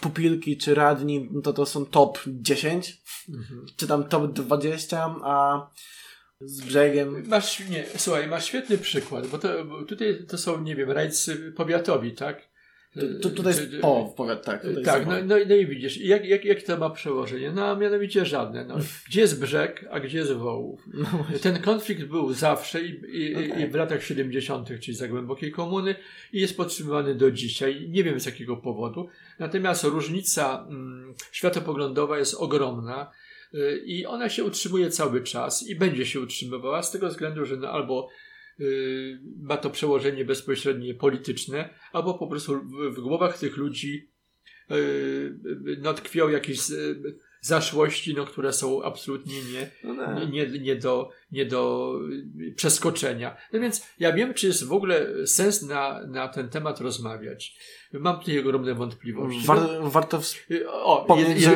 pupilki 0.00 0.56
czy 0.56 0.74
radni, 0.74 1.30
to 1.42 1.52
to 1.52 1.66
są 1.66 1.86
top 1.86 2.18
10, 2.26 3.02
mhm. 3.28 3.66
czy 3.76 3.86
tam 3.86 4.04
top 4.04 4.32
20, 4.32 5.16
a 5.22 5.66
z 6.44 6.60
brzegiem. 6.60 7.22
Masz, 7.26 7.68
nie, 7.68 7.84
słuchaj, 7.96 8.28
masz 8.28 8.44
świetny 8.44 8.78
przykład, 8.78 9.26
bo, 9.26 9.38
to, 9.38 9.64
bo 9.64 9.82
tutaj 9.82 10.24
to 10.28 10.38
są, 10.38 10.62
nie 10.62 10.76
wiem, 10.76 10.90
rajcy 10.90 11.52
powiatowi, 11.56 12.12
tak? 12.12 12.52
Tu, 13.22 13.30
tutaj 13.30 13.52
jest 13.52 13.70
o, 13.82 14.14
powiat, 14.16 14.44
tak. 14.44 14.66
Tak, 14.84 15.06
no, 15.06 15.12
no, 15.24 15.34
no, 15.48 15.54
i 15.54 15.66
widzisz, 15.66 15.96
jak, 15.96 16.24
jak, 16.24 16.44
jak 16.44 16.62
to 16.62 16.76
ma 16.76 16.90
przełożenie? 16.90 17.52
No, 17.52 17.66
a 17.66 17.76
mianowicie 17.76 18.26
żadne. 18.26 18.64
No. 18.64 18.76
Gdzie 19.08 19.20
jest 19.20 19.40
brzeg, 19.40 19.88
a 19.90 20.00
gdzie 20.00 20.18
jest 20.18 20.32
wołów? 20.32 20.80
No 20.94 21.26
Ten 21.42 21.62
konflikt 21.62 22.04
był 22.04 22.32
zawsze 22.32 22.82
i, 22.82 23.00
i, 23.12 23.34
okay. 23.34 23.62
i 23.62 23.66
w 23.66 23.74
latach 23.74 24.02
70., 24.02 24.68
czyli 24.80 24.96
za 24.96 25.08
głębokiej 25.08 25.52
komuny, 25.52 25.94
i 26.32 26.40
jest 26.40 26.56
podtrzymywany 26.56 27.14
do 27.14 27.30
dzisiaj. 27.30 27.88
Nie 27.90 28.04
wiem 28.04 28.20
z 28.20 28.26
jakiego 28.26 28.56
powodu. 28.56 29.08
Natomiast 29.38 29.84
różnica 29.84 30.66
mm, 30.68 31.14
światopoglądowa 31.32 32.18
jest 32.18 32.34
ogromna 32.34 33.10
i 33.84 34.06
ona 34.06 34.28
się 34.28 34.44
utrzymuje 34.44 34.90
cały 34.90 35.22
czas 35.22 35.68
i 35.68 35.76
będzie 35.76 36.06
się 36.06 36.20
utrzymywała 36.20 36.82
z 36.82 36.90
tego 36.90 37.08
względu, 37.08 37.44
że 37.44 37.56
no 37.56 37.68
albo 37.70 38.08
y, 38.60 39.20
ma 39.42 39.56
to 39.56 39.70
przełożenie 39.70 40.24
bezpośrednie 40.24 40.94
polityczne, 40.94 41.74
albo 41.92 42.14
po 42.14 42.26
prostu 42.26 42.60
w, 42.60 42.94
w 42.94 43.00
głowach 43.00 43.38
tych 43.38 43.56
ludzi 43.56 44.10
y, 44.70 45.34
no, 45.78 45.94
tkwią 45.94 46.28
jakieś 46.28 46.58
zaszłości, 47.42 48.14
no, 48.14 48.24
które 48.24 48.52
są 48.52 48.82
absolutnie 48.82 49.34
nie, 49.52 49.70
no 49.84 50.06
tak. 50.06 50.16
nie, 50.16 50.46
nie, 50.46 50.58
nie, 50.58 50.76
do, 50.76 51.10
nie 51.32 51.46
do 51.46 51.92
przeskoczenia. 52.56 53.36
No 53.52 53.60
więc 53.60 53.86
ja 53.98 54.12
wiem, 54.12 54.34
czy 54.34 54.46
jest 54.46 54.64
w 54.64 54.72
ogóle 54.72 55.26
sens 55.26 55.62
na, 55.62 56.06
na 56.06 56.28
ten 56.28 56.48
temat 56.48 56.80
rozmawiać. 56.80 57.56
Mam 57.92 58.20
tutaj 58.20 58.38
ogromne 58.38 58.74
wątpliwości. 58.74 59.46
War, 59.46 59.58
warto 59.82 60.20
o, 60.68 61.06
że, 61.36 61.50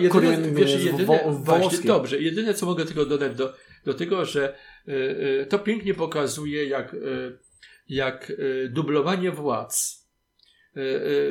jedyne, 0.00 0.52
wiesz, 0.52 0.84
jedyne, 0.84 1.20
właśnie, 1.30 1.78
dobrze, 1.84 2.20
jedyne 2.20 2.54
co 2.54 2.66
mogę 2.66 2.84
tylko 2.84 3.06
dodać 3.06 3.36
do, 3.36 3.54
do 3.84 3.94
tego, 3.94 4.24
że 4.24 4.56
y, 4.88 5.46
to 5.48 5.58
pięknie 5.58 5.94
pokazuje, 5.94 6.64
jak, 6.64 6.94
y, 6.94 7.38
jak 7.88 8.30
y, 8.30 8.68
dublowanie 8.72 9.30
władz 9.30 10.02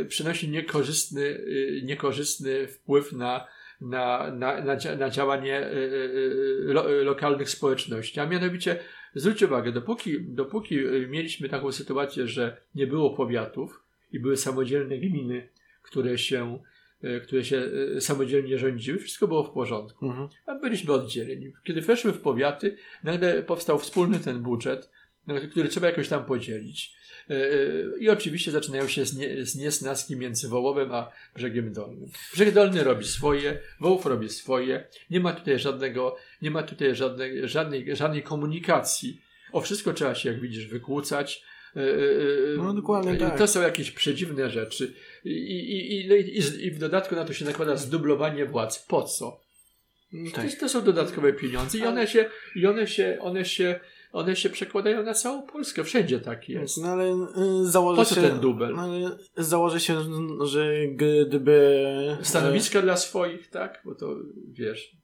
przynosi 0.08 0.50
niekorzystny, 0.50 1.42
niekorzystny 1.84 2.68
wpływ 2.68 3.12
na 3.12 3.48
na, 3.82 4.32
na, 4.32 4.62
na, 4.62 4.78
na 4.98 5.10
działanie 5.10 5.68
y, 5.68 5.74
y, 5.74 6.68
y, 6.70 6.74
lo, 6.74 7.04
lokalnych 7.04 7.50
społeczności. 7.50 8.20
A 8.20 8.26
mianowicie, 8.26 8.80
zwróćcie 9.16 9.46
uwagę, 9.46 9.72
dopóki, 9.72 10.22
dopóki 10.22 10.80
mieliśmy 11.10 11.50
taką 11.50 11.72
sytuację, 11.72 12.28
że 12.28 12.58
nie 12.76 12.88
było 12.88 13.10
powiatów 13.10 13.84
i 14.12 14.20
były 14.20 14.38
samodzielne 14.38 14.98
gminy, 14.98 15.50
które 15.82 16.18
się, 16.18 16.60
które 17.24 17.44
się 17.44 17.64
samodzielnie 18.00 18.58
rządziły, 18.58 18.98
wszystko 18.98 19.28
było 19.28 19.44
w 19.44 19.52
porządku. 19.52 20.06
Mhm. 20.06 20.28
A 20.46 20.56
byliśmy 20.56 20.94
oddzieleni. 20.94 21.54
Kiedy 21.64 21.82
weszły 21.82 22.12
w 22.12 22.22
powiaty, 22.22 22.78
nagle 23.04 23.44
powstał 23.44 23.80
wspólny 23.80 24.20
ten 24.20 24.40
budżet, 24.40 24.92
który 25.52 25.70
trzeba 25.70 25.88
jakoś 25.88 26.08
tam 26.08 26.26
podzielić. 26.26 27.02
E, 27.30 27.34
e, 27.34 28.00
I 28.00 28.10
oczywiście 28.10 28.52
zaczynają 28.52 28.88
się 28.88 29.06
zniesnaski 29.42 30.16
między 30.16 30.48
Wołowem 30.48 30.92
a 30.92 31.12
Brzegiem 31.36 31.74
Dolnym. 31.74 32.10
Brzeg 32.34 32.54
Dolny 32.54 32.84
robi 32.84 33.06
swoje, 33.06 33.60
Wołów 33.80 34.06
robi 34.06 34.30
swoje. 34.30 34.88
Nie 35.10 35.20
ma 35.20 35.34
tutaj 35.34 35.60
żadnego, 35.60 36.16
nie 36.42 36.52
ma 36.52 36.64
tutaj 36.64 36.96
żadnej, 36.96 37.48
żadnej, 37.50 37.96
żadnej 37.96 38.24
komunikacji. 38.24 39.22
O 39.52 39.62
wszystko 39.62 39.94
trzeba 39.94 40.16
się, 40.16 40.30
jak 40.30 40.42
widzisz, 40.42 40.68
wykłócać. 40.68 41.44
E, 41.76 41.82
No, 42.58 42.74
dokładnie 42.74 43.18
tak. 43.18 43.38
To 43.38 43.48
są 43.48 43.62
jakieś 43.62 43.92
przedziwne 43.92 44.50
rzeczy. 44.50 44.94
I, 45.26 45.30
i, 45.32 46.06
i, 46.06 46.08
no 46.08 46.16
i, 46.16 46.72
w 46.72 46.80
dodatku 46.80 47.16
na 47.16 47.26
to 47.26 47.34
się 47.34 47.46
nakłada 47.46 47.76
zdublowanie 47.76 48.46
władz. 48.46 48.86
Po 48.88 49.04
co? 49.04 49.42
Tak. 50.34 50.52
To, 50.52 50.60
to 50.60 50.70
są 50.70 50.82
dodatkowe 50.82 51.34
pieniądze 51.34 51.78
i 51.78 51.84
one 51.84 52.08
się, 52.08 52.30
i 52.56 52.66
one 52.66 52.88
się, 52.88 53.18
one 53.22 53.46
się, 53.46 53.80
one 54.12 54.36
się 54.36 54.50
przekładają 54.50 55.04
na 55.04 55.14
całą 55.14 55.42
Polskę. 55.42 55.84
Wszędzie 55.84 56.20
tak 56.20 56.50
jest. 56.50 56.78
No 56.78 56.88
ale 56.88 57.28
y, 57.64 57.66
założę 57.66 58.02
Po 58.02 58.06
co 58.06 58.16
się... 58.16 58.22
ten 58.22 58.40
dubel? 58.40 58.76
No, 58.76 58.82
ale 58.82 59.18
założę 59.38 59.80
się, 59.80 60.02
że 60.46 60.88
gdyby... 60.88 62.18
Stanowiska 62.22 62.82
dla 62.82 62.98
swoich, 62.98 63.48
tak? 63.50 63.82
Bo 63.86 63.96
to 63.96 64.16
wiesz. 64.52 65.01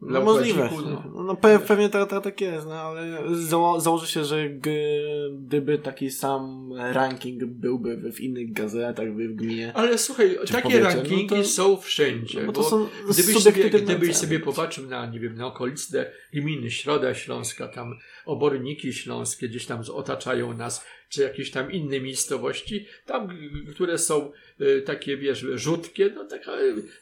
No 0.00 0.20
możliwe. 0.20 0.70
No, 1.14 1.22
no 1.22 1.36
pe, 1.36 1.58
pewnie 1.58 1.88
tak, 1.88 2.10
tak, 2.10 2.24
tak 2.24 2.40
jest, 2.40 2.66
no 2.66 2.74
ale 2.74 3.22
zało, 3.34 3.80
założę 3.80 4.06
się, 4.06 4.24
że 4.24 4.50
gdyby 4.50 5.78
taki 5.78 6.10
sam 6.10 6.72
ranking 6.92 7.44
byłby 7.44 8.12
w, 8.12 8.20
innych 8.20 8.52
gazetach, 8.52 9.12
w, 9.14 9.16
w 9.16 9.34
gminie. 9.34 9.72
Ale 9.74 9.98
słuchaj, 9.98 10.38
takie 10.52 10.80
rankingi 10.80 11.36
no 11.36 11.42
to- 11.42 11.48
są 11.48 11.76
wszędzie. 11.76 12.42
No 12.46 12.52
to 12.52 12.62
są 12.62 12.88
Gdybyś 13.10 13.42
sobie, 13.42 13.70
gdybyś 13.70 14.16
sobie 14.16 14.40
popatrzył 14.40 14.86
na, 14.86 15.06
nie 15.06 15.20
wiem, 15.20 15.34
na 15.34 15.46
okoliczne 15.46 16.10
gminy, 16.32 16.70
Środa 16.70 17.14
Śląska, 17.14 17.68
tam 17.68 17.98
oborniki 18.26 18.92
śląskie 18.92 19.48
gdzieś 19.48 19.66
tam 19.66 19.82
otaczają 19.92 20.54
nas, 20.54 20.84
czy 21.08 21.22
jakieś 21.22 21.50
tam 21.50 21.72
inne 21.72 22.00
miejscowości, 22.00 22.86
tam, 23.06 23.28
które 23.70 23.98
są 23.98 24.32
y, 24.60 24.82
takie, 24.82 25.16
wiesz, 25.16 25.46
rzutkie, 25.54 26.10
no 26.14 26.24
taka, 26.24 26.52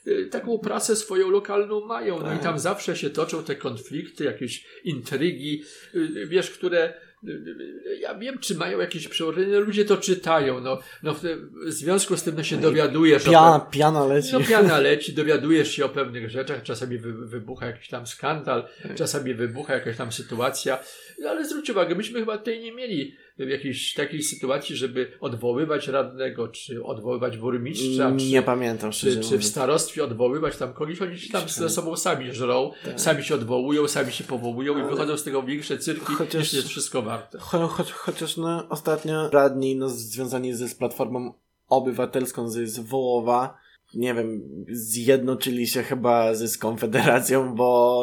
y, 0.07 0.27
taką 0.31 0.59
prasę 0.59 0.97
swoją 0.97 1.31
lokalną 1.31 1.87
mają, 1.87 2.19
no 2.21 2.27
i 2.27 2.35
Tak. 2.35 2.43
tam 2.43 2.59
zawsze 2.59 2.97
się 2.97 3.11
toczą 3.11 3.45
te 3.45 3.57
konflikty, 3.57 4.25
jakieś 4.25 4.65
intrygi, 4.85 5.63
y, 5.95 6.27
wiesz, 6.27 6.51
które 6.51 6.95
y, 7.25 7.31
y, 7.31 7.99
ja 8.01 8.15
wiem, 8.15 8.39
czy 8.39 8.55
mają 8.55 8.79
jakieś 8.79 9.09
przełożenie, 9.09 9.59
ludzie 9.59 9.85
to 9.85 9.97
czytają, 9.97 10.61
no, 10.61 10.79
no 11.03 11.15
w, 11.15 11.21
w 11.67 11.73
związku 11.73 12.17
z 12.17 12.23
tym 12.23 12.37
no, 12.37 12.43
się 12.45 12.57
dowiadujesz 12.57 13.29
o 13.29 13.31
Piana, 13.31 13.61
piana 13.71 14.07
leci. 14.07 14.29
no 14.33 14.41
piana 14.41 14.79
leci, 14.89 15.13
dowiadujesz 15.13 15.71
się 15.73 15.85
o 15.85 15.89
pewnych 15.89 16.31
rzeczach, 16.31 16.63
czasami 16.63 16.99
wy, 16.99 17.13
wybucha 17.13 17.67
jakiś 17.67 17.89
tam 17.89 18.07
skandal, 18.07 18.69
Tak. 18.83 18.95
czasami 18.95 19.35
wybucha 19.35 19.75
jakaś 19.75 19.97
tam 19.97 20.13
sytuacja, 20.13 20.79
no, 21.19 21.31
ale 21.31 21.49
zwróć 21.49 21.71
uwagę, 21.71 21.95
myśmy 21.95 22.21
chyba 22.21 22.39
tutaj 22.39 22.61
nie 22.61 22.73
mieli 22.73 23.17
jakiejś 23.39 23.95
takiej 23.95 24.23
sytuacji, 24.23 24.77
żeby 24.77 25.13
odwoływać 25.21 25.89
radnego, 25.89 26.49
czy 26.49 26.85
odwoływać 26.85 27.39
burmistrza, 27.39 28.13
czy, 28.19 28.25
Nie 28.27 28.43
pamiętam, 28.43 28.93
szczerze 28.93 29.21
czy, 29.23 29.29
czy 29.29 29.39
w 29.39 29.45
starostwie 29.45 30.05
odwoływać 30.05 30.57
tam 30.57 30.73
kogoś, 30.73 31.03
oni 31.03 31.19
się 31.19 31.33
tam 31.33 31.49
ze 31.49 31.71
sobą 31.71 31.97
sami 31.97 32.33
żrą, 32.33 32.71
Tak. 32.85 33.01
sami 33.01 33.25
się 33.25 33.35
odwołują, 33.35 33.89
sami 33.89 34.13
się 34.13 34.25
powołują 34.25 34.79
i 34.79 34.81
Ale- 34.81 34.91
wychodzą 34.91 35.17
z 35.17 35.23
tego 35.25 35.43
większe 35.43 35.79
cyrki, 35.79 36.13
Chociaż- 36.15 36.43
niż 36.43 36.53
jest 36.53 36.69
wszystko 36.69 37.03
warte. 37.03 37.39
Cho, 37.39 37.69
cho, 37.69 37.85
chociaż 37.95 38.37
no, 38.37 38.69
ostatnio 38.69 39.31
radni 39.31 39.77
no, 39.77 39.89
związani 39.89 40.55
ze 40.55 40.69
z 40.69 40.75
Platformą 40.75 41.33
Obywatelską 41.69 42.49
z, 42.49 42.69
z 42.71 42.79
Wołowa, 42.79 43.59
nie 43.95 44.15
wiem, 44.15 44.43
zjednoczyli 44.69 45.67
się 45.67 45.83
chyba 45.83 46.35
ze 46.35 46.49
z 46.49 46.59
Konfederacją, 46.59 47.55
bo, 47.55 48.03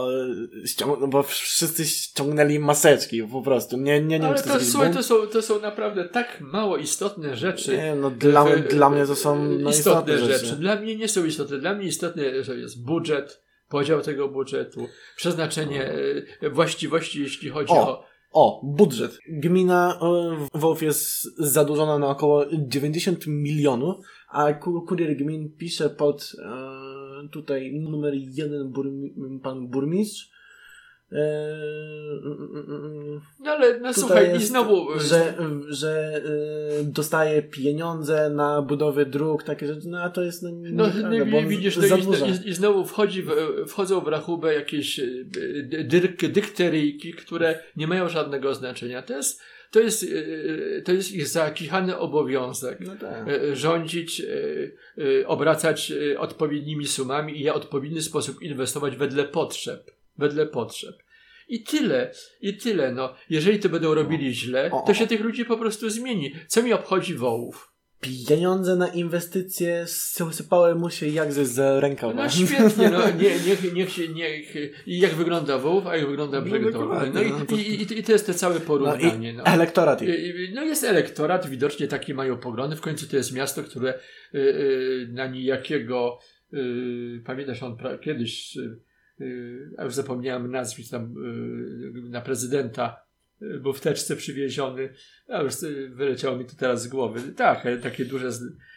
ściąg- 0.66 0.98
no, 1.02 1.08
bo 1.08 1.24
wszyscy 1.24 1.86
ściągnęli 1.86 2.60
maseczki 2.60 3.24
po 3.24 3.42
prostu. 3.42 3.78
Nie, 3.78 4.02
nie, 4.02 4.20
nie 4.20 4.26
Ale 4.28 4.36
wiem, 4.36 4.44
to, 4.44 4.54
jakiś 4.54 4.70
słuchaj, 4.70 4.94
to 4.94 5.04
są, 5.04 5.28
to 5.28 5.42
są 5.42 5.62
naprawdę 5.62 6.10
tak 6.10 6.42
mało 6.42 6.78
istotne 6.78 7.36
rzeczy. 7.36 7.78
Nie, 7.78 7.96
no 7.96 8.10
dla, 8.12 8.46
w- 8.46 8.68
dla 8.68 8.90
mnie 8.90 9.06
to 9.06 9.16
są 9.16 9.44
no, 9.46 9.70
istotne 9.70 9.72
istotne 10.14 10.18
rzeczy. 10.18 10.46
rzeczy. 10.46 10.56
Dla 10.60 10.76
mnie 10.76 10.96
nie 10.96 11.08
są 11.08 11.26
istotne. 11.26 11.58
Dla 11.58 11.74
mnie 11.74 11.88
istotne 11.88 12.44
że 12.44 12.58
jest 12.58 12.86
budżet, 12.86 13.42
podział 13.70 14.02
tego 14.02 14.30
budżetu, 14.30 14.88
przeznaczenie 15.16 15.92
e, 16.42 16.50
właściwości, 16.50 17.22
jeśli 17.22 17.50
chodzi 17.50 17.74
O. 17.74 17.76
o. 18.00 18.14
O, 18.36 18.62
budżet. 18.64 19.18
Gmina 19.30 20.00
e, 20.02 20.60
Wołów 20.60 20.84
jest 20.84 21.24
zadłużona 21.38 22.00
na 22.00 22.08
około 22.08 22.46
90 22.68 23.28
milionów, 23.28 23.96
a 24.34 24.54
ku- 24.54 24.82
kurier 24.82 25.16
gmin 25.18 25.50
pisze 25.58 25.90
pod 25.90 26.32
e, 26.40 27.30
tutaj 27.32 27.72
numer 27.74 28.14
jeden 28.14 28.72
burmi, 28.72 29.14
pan 29.44 29.68
burmistrz. 29.68 30.34
E, 31.12 31.16
mm, 32.26 32.50
mm, 32.54 32.86
mm, 32.86 33.22
No 33.40 33.52
ale 33.52 33.80
no, 33.80 33.94
słuchaj, 33.94 34.30
i 34.30 34.34
jest, 34.34 34.48
znowu. 34.48 35.00
że, 35.00 35.34
że 35.68 36.22
e, 36.80 36.84
dostaje 36.84 37.44
pieniądze 37.44 38.30
na 38.30 38.62
budowę 38.62 39.06
dróg, 39.06 39.44
takie 39.44 39.68
rzeczy, 39.68 39.88
no 39.88 40.02
a 40.02 40.10
to 40.10 40.22
jest 40.24 40.44
no, 40.44 40.50
nieprawda, 40.50 41.10
no 41.10 41.16
i 41.16 41.22
on 41.38 41.48
widzisz, 41.48 41.78
no, 41.78 41.84
i, 41.86 42.32
i, 42.32 42.50
i 42.50 42.54
znowu 42.54 42.86
wchodzi 42.86 43.24
w, 43.24 43.32
wchodzą 43.68 44.02
w 44.02 44.08
rachubę 44.08 44.54
jakieś 44.54 45.00
e, 45.00 45.06
dyrk, 45.84 46.26
dykteryjki, 46.28 47.14
które 47.14 47.60
nie 47.76 47.88
mają 47.88 48.10
żadnego 48.10 48.56
znaczenia. 48.56 49.02
To 49.02 49.14
jest, 49.14 49.42
to 49.74 49.80
jest, 49.80 50.04
e, 50.04 50.82
to 50.82 50.92
jest 50.92 51.12
ich 51.12 51.28
zakichany 51.28 51.98
obowiązek. 51.98 52.80
No 52.80 52.96
tak. 52.96 53.28
e, 53.28 53.56
rządzić, 53.56 54.22
e, 54.22 54.26
e, 55.22 55.28
obracać 55.28 55.92
e, 55.92 56.20
odpowiednimi 56.20 56.88
sumami 56.88 57.42
i 57.42 57.46
w 57.46 57.48
odpowiedni 57.50 58.02
sposób 58.02 58.42
inwestować 58.42 58.96
wedle 58.96 59.24
potrzeb. 59.24 59.92
Wedle 60.18 60.46
potrzeb. 60.46 60.96
I 61.48 61.64
tyle, 61.64 62.12
i 62.42 62.58
tyle. 62.58 62.92
No, 62.92 63.14
jeżeli 63.30 63.60
to 63.60 63.70
będą 63.70 63.94
robili 63.94 64.34
źle, 64.34 64.70
O, 64.72 64.84
o, 64.84 64.88
to 64.88 64.94
się 64.94 65.08
tych 65.08 65.22
ludzi 65.22 65.46
po 65.46 65.58
prostu 65.58 65.90
zmieni. 65.90 66.36
Co 66.48 66.64
mi 66.64 66.74
obchodzi 66.74 67.14
wołów? 67.14 67.73
Pieniądze 68.28 68.76
na 68.76 68.88
inwestycje 68.88 69.86
sypały 70.32 70.76
mu 70.76 70.90
się 70.90 71.08
jak 71.08 71.34
ze 71.34 71.46
z 71.46 71.82
rękawa. 71.84 72.14
No 72.14 72.30
świetnie, 72.30 72.90
no 72.90 73.00
nie, 73.22 73.40
niech, 73.48 73.74
niech 73.74 73.90
się, 73.90 74.08
niech, 74.08 74.56
i 74.88 75.00
jak 75.00 75.12
wygląda 75.14 75.58
wołów, 75.58 75.88
a 75.88 75.98
jak 75.98 76.08
wygląda 76.10 76.40
No 76.40 76.46
brzeg 76.46 76.72
dokładnie, 76.72 77.12
No 77.14 77.22
i, 77.22 77.30
no 77.40 77.46
to- 77.46 77.56
i, 77.56 77.60
i, 77.60 78.00
i 78.00 78.04
to 78.04 78.12
jest 78.12 78.26
te 78.26 78.34
całe 78.34 78.54
No 78.56 78.62
porównanie. 78.62 79.34
No. 79.34 79.44
elektorat. 79.44 80.02
No 80.54 80.64
jest 80.64 80.84
elektorat, 80.84 81.50
widocznie 81.50 81.88
takie 81.88 82.14
mają 82.14 82.38
poglądy. 82.38 82.76
W 82.76 82.82
końcu 82.82 83.08
to 83.08 83.16
jest 83.18 83.34
miasto, 83.34 83.64
które 83.64 83.94
y, 84.36 84.38
y, 84.40 85.08
na 85.12 85.28
nijakiego, 85.28 86.20
y, 86.54 87.22
pamiętasz, 87.26 87.64
on 87.64 87.78
pra, 87.78 87.98
kiedyś, 87.98 88.58
y, 88.58 88.80
y, 89.22 89.70
a 89.78 89.84
już 89.84 89.94
zapomniałem 89.94 90.52
nazwisk 90.52 90.92
tam, 90.92 91.04
y, 92.06 92.10
na 92.10 92.22
prezydenta, 92.22 92.98
był 93.60 93.74
w 93.74 93.82
teczce 93.82 94.16
przywieziony, 94.16 94.90
a 95.28 95.42
już 95.42 95.54
wyleciało 95.90 96.38
mi 96.38 96.46
to 96.46 96.56
teraz 96.58 96.84
z 96.84 96.88
głowy. 96.88 97.22
Tak, 97.36 97.68
takie 97.84 98.06
duże, 98.06 98.30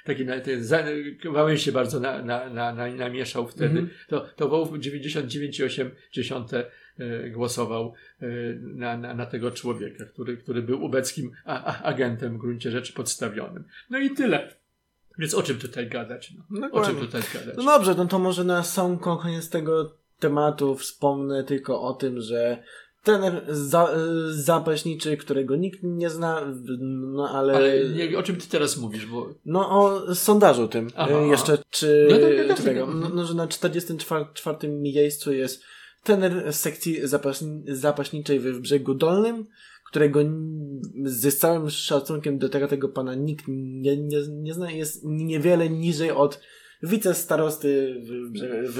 takie 0.04 0.26
za, 0.60 0.84
Wałęsie 1.32 1.72
bardzo 1.72 2.00
na, 2.00 2.22
na, 2.22 2.50
na, 2.50 2.74
na, 2.74 2.86
namieszał 2.86 3.48
wtedy. 3.48 3.78
Mhm. 3.78 3.88
To, 4.08 4.26
to 4.36 4.48
Wołów 4.48 4.72
99,8 4.72 6.64
e, 6.98 7.30
głosował 7.30 7.94
e, 8.20 8.26
na, 8.60 8.96
na, 8.96 9.14
na 9.14 9.26
tego 9.26 9.50
człowieka, 9.50 10.04
który, 10.04 10.36
który 10.36 10.62
był 10.62 10.84
ubeckim 10.84 11.32
a, 11.44 11.64
a, 11.64 11.82
agentem 11.82 12.34
w 12.34 12.40
gruncie 12.40 12.70
rzeczy 12.70 12.92
podstawionym. 12.92 13.64
No 13.90 13.98
i 13.98 14.10
tyle. 14.10 14.56
Więc 15.18 15.34
o 15.34 15.42
czym 15.42 15.58
tutaj 15.58 15.88
gadać? 15.88 16.32
No? 16.50 16.70
O 16.72 16.84
czym 16.84 16.96
tutaj 16.96 17.22
gadać? 17.34 17.56
No 17.56 17.64
dobrze, 17.64 17.94
no 17.94 18.06
to 18.06 18.18
może 18.18 18.44
na 18.44 18.62
sam 18.62 18.98
koniec 18.98 19.50
tego 19.50 19.96
tematu 20.18 20.74
wspomnę 20.74 21.44
tylko 21.44 21.82
o 21.82 21.94
tym, 21.94 22.20
że 22.20 22.62
ten 23.06 23.40
za, 23.48 23.90
zapaśniczy, 24.30 25.16
którego 25.16 25.56
nikt 25.56 25.80
nie 25.82 26.10
zna, 26.10 26.54
no 26.80 27.28
ale, 27.30 27.54
Ale 27.56 28.18
o 28.18 28.22
czym 28.22 28.36
ty 28.36 28.48
teraz 28.48 28.76
mówisz? 28.76 29.06
Bo 29.06 29.34
no 29.44 29.70
o 29.70 30.14
sondażu 30.14 30.68
tym 30.68 30.88
Aha, 30.96 31.18
e, 31.18 31.26
jeszcze, 31.28 31.58
czy, 31.70 32.08
No 32.10 32.16
to- 32.16 32.48
to- 32.48 32.54
czy 32.54 32.62
tego, 32.62 32.86
to- 32.86 32.92
no, 32.92 33.08
no, 33.08 33.24
że 33.24 33.34
na 33.34 33.46
44 33.48 34.68
miejscu 34.68 35.32
jest 35.32 35.62
trener 36.04 36.52
z 36.52 36.60
sekcji 36.60 37.08
zapaśni, 37.08 37.62
zapaśniczej 37.66 38.40
w 38.40 38.60
Brzegu 38.60 38.94
Dolnym, 38.94 39.46
którego 39.90 40.20
z 41.04 41.38
całym 41.38 41.70
szacunkiem 41.70 42.38
do 42.38 42.48
tego, 42.48 42.68
tego 42.68 42.88
pana 42.88 43.14
nikt 43.14 43.44
nie, 43.48 43.96
nie, 43.96 44.18
nie 44.28 44.54
zna, 44.54 44.70
jest 44.70 45.00
niewiele 45.04 45.70
niżej 45.70 46.10
od 46.10 46.40
wicestarosty 46.82 47.94
w, 48.00 48.38
w, 48.38 48.74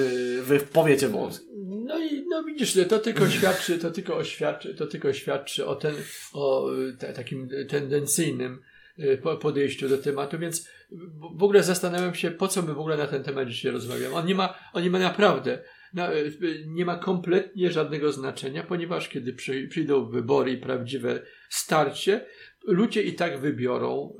w, 0.46 0.64
w 0.64 0.68
powiecie 0.70 1.08
wąskim. 1.08 1.56
No 1.86 1.98
i 1.98 2.24
no 2.28 2.44
widzisz, 2.44 2.78
to 2.88 2.98
tylko 2.98 3.30
świadczy, 3.30 3.78
to 3.78 3.90
tylko 3.90 4.16
oświadczy, 4.16 4.74
to 4.74 4.86
tylko 4.86 5.12
świadczy 5.12 5.66
o, 5.66 5.74
ten, 5.74 5.94
o 6.32 6.70
ta, 6.98 7.12
takim 7.12 7.48
tendencyjnym 7.68 8.62
y, 8.98 9.18
po- 9.22 9.36
podejściu 9.36 9.88
do 9.88 9.98
tematu, 9.98 10.38
więc 10.38 10.68
w 10.90 11.38
w 11.38 11.42
ogóle 11.42 11.62
zastanawiam 11.62 12.14
się, 12.14 12.30
po 12.30 12.48
co 12.48 12.62
my 12.62 12.74
w 12.74 12.78
ogóle 12.78 12.96
na 12.96 13.06
ten 13.06 13.22
temat 13.22 13.48
dzisiaj 13.48 13.72
rozmawiamy. 13.72 14.14
On 14.14 14.26
nie 14.26 14.34
ma, 14.34 14.54
on 14.72 14.82
nie 14.82 14.90
ma 14.90 14.98
naprawdę, 14.98 15.58
na, 15.94 16.12
y, 16.12 16.64
nie 16.66 16.84
ma 16.84 16.96
kompletnie 16.96 17.72
żadnego 17.72 18.12
znaczenia, 18.12 18.62
ponieważ 18.62 19.08
kiedy 19.08 19.32
przy, 19.32 19.68
przyjdą 19.68 20.10
wybory 20.10 20.52
i 20.52 20.58
prawdziwe 20.58 21.22
starcie, 21.48 22.26
ludzie 22.66 23.02
i 23.02 23.14
tak 23.14 23.40
wybiorą 23.40 24.12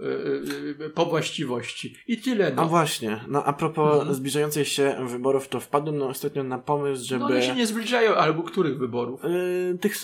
y, 0.80 0.85
y, 0.85 0.90
po 0.90 1.06
właściwości. 1.06 1.94
I 2.09 2.16
tyle. 2.18 2.46
A 2.46 2.50
No. 2.62 2.66
właśnie, 2.66 3.20
no 3.28 3.44
a 3.44 3.52
propos 3.52 3.94
Mhm. 3.98 4.14
zbliżających 4.14 4.68
się 4.68 4.96
wyborów, 5.09 5.48
to 5.48 5.61
wpadłem 5.61 5.98
no, 5.98 6.09
ostatnio 6.09 6.42
na 6.44 6.59
pomysł, 6.59 7.04
żeby 7.04 7.20
No 7.20 7.26
one 7.26 7.42
się 7.42 7.54
nie 7.54 7.66
zbliżają, 7.66 8.14
albo 8.14 8.42
których 8.42 8.78
wyborów? 8.78 9.24
y, 9.24 9.78
tych 9.80 9.96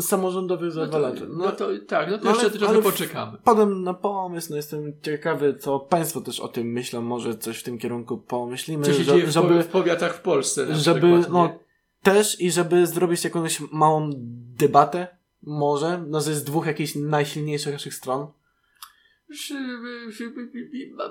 samorządowych 0.00 0.72
za 0.72 0.80
No 0.80 0.86
dwa 0.86 0.98
to, 1.00 1.08
lata. 1.08 1.20
no 1.28 1.52
to 1.52 1.68
tak, 1.88 2.10
no 2.10 2.18
to 2.18 2.24
no 2.24 2.30
jeszcze 2.30 2.46
ale- 2.46 2.58
trochę 2.58 2.72
ale 2.74 2.82
poczekamy. 2.82 3.38
Wpadłem 3.38 3.82
na 3.82 3.94
pomysł, 3.94 4.46
no 4.50 4.56
jestem 4.56 4.92
ciekawy, 5.02 5.54
co 5.54 5.78
Państwo 5.80 6.20
też 6.20 6.40
o 6.40 6.48
tym 6.48 6.66
myślą, 6.72 7.02
może 7.02 7.34
coś 7.38 7.58
w 7.58 7.62
tym 7.62 7.78
kierunku 7.78 8.18
pomyślimy, 8.18 8.84
Co 8.84 8.92
się 8.92 9.04
że- 9.04 9.12
dzieje 9.12 9.26
w, 9.26 9.30
żeby, 9.30 9.62
w 9.62 9.66
powiatach 9.68 10.14
w 10.16 10.20
Polsce 10.20 10.74
żeby, 10.74 11.00
przykład, 11.00 11.30
no 11.32 11.58
też 12.02 12.40
i 12.40 12.50
żeby 12.50 12.86
zrobić 12.86 13.24
jakąś 13.24 13.60
małą 13.72 14.10
debatę, 14.58 15.19
może, 15.42 16.04
no 16.08 16.20
z 16.20 16.44
dwóch 16.44 16.66
jakichś 16.66 16.94
najsilniejszych 16.94 17.72
naszych 17.72 17.94
stron, 17.94 18.26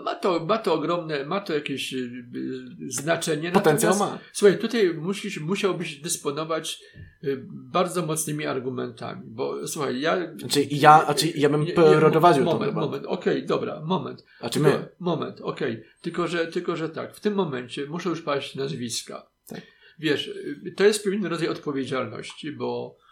ma 0.03 0.15
to, 0.15 0.45
ma 0.45 0.57
to 0.57 0.73
ogromne, 0.73 1.25
ma 1.25 1.41
to 1.41 1.53
jakieś 1.53 1.95
znaczenie. 2.87 3.51
Potencjał 3.51 3.97
ma. 3.97 4.19
Słuchaj, 4.33 4.57
tutaj 4.57 4.93
musisz, 4.93 5.39
musiałbyś 5.39 5.95
dysponować 5.95 6.81
bardzo 7.51 8.05
mocnymi 8.05 8.45
argumentami, 8.45 9.21
bo 9.25 9.67
słuchaj, 9.67 9.99
ja... 9.99 10.37
Znaczy 10.37 10.67
ja, 10.71 11.05
znaczy 11.05 11.27
ja 11.35 11.49
bym 11.49 11.65
prowadził 12.11 12.45
to 12.45 12.53
Moment, 12.53 12.73
moment, 12.73 13.05
okej, 13.05 13.37
okay, 13.37 13.47
dobra, 13.47 13.81
moment. 13.85 14.25
Znaczy 14.39 14.59
my. 14.59 14.89
Moment, 14.99 15.41
okej. 15.41 15.73
Okay. 15.73 15.85
Tylko, 16.01 16.27
że, 16.27 16.47
tylko, 16.47 16.75
że 16.75 16.89
tak, 16.89 17.15
w 17.15 17.19
tym 17.19 17.33
momencie 17.33 17.85
muszą 17.85 18.09
już 18.09 18.21
paść 18.21 18.55
nazwiska. 18.55 19.29
Tak. 19.47 19.61
Wiesz, 19.99 20.31
to 20.75 20.83
jest 20.83 21.03
pewien 21.03 21.25
rodzaj 21.25 21.47
odpowiedzialności, 21.47 22.51
bo 22.51 22.97
y, 22.97 23.08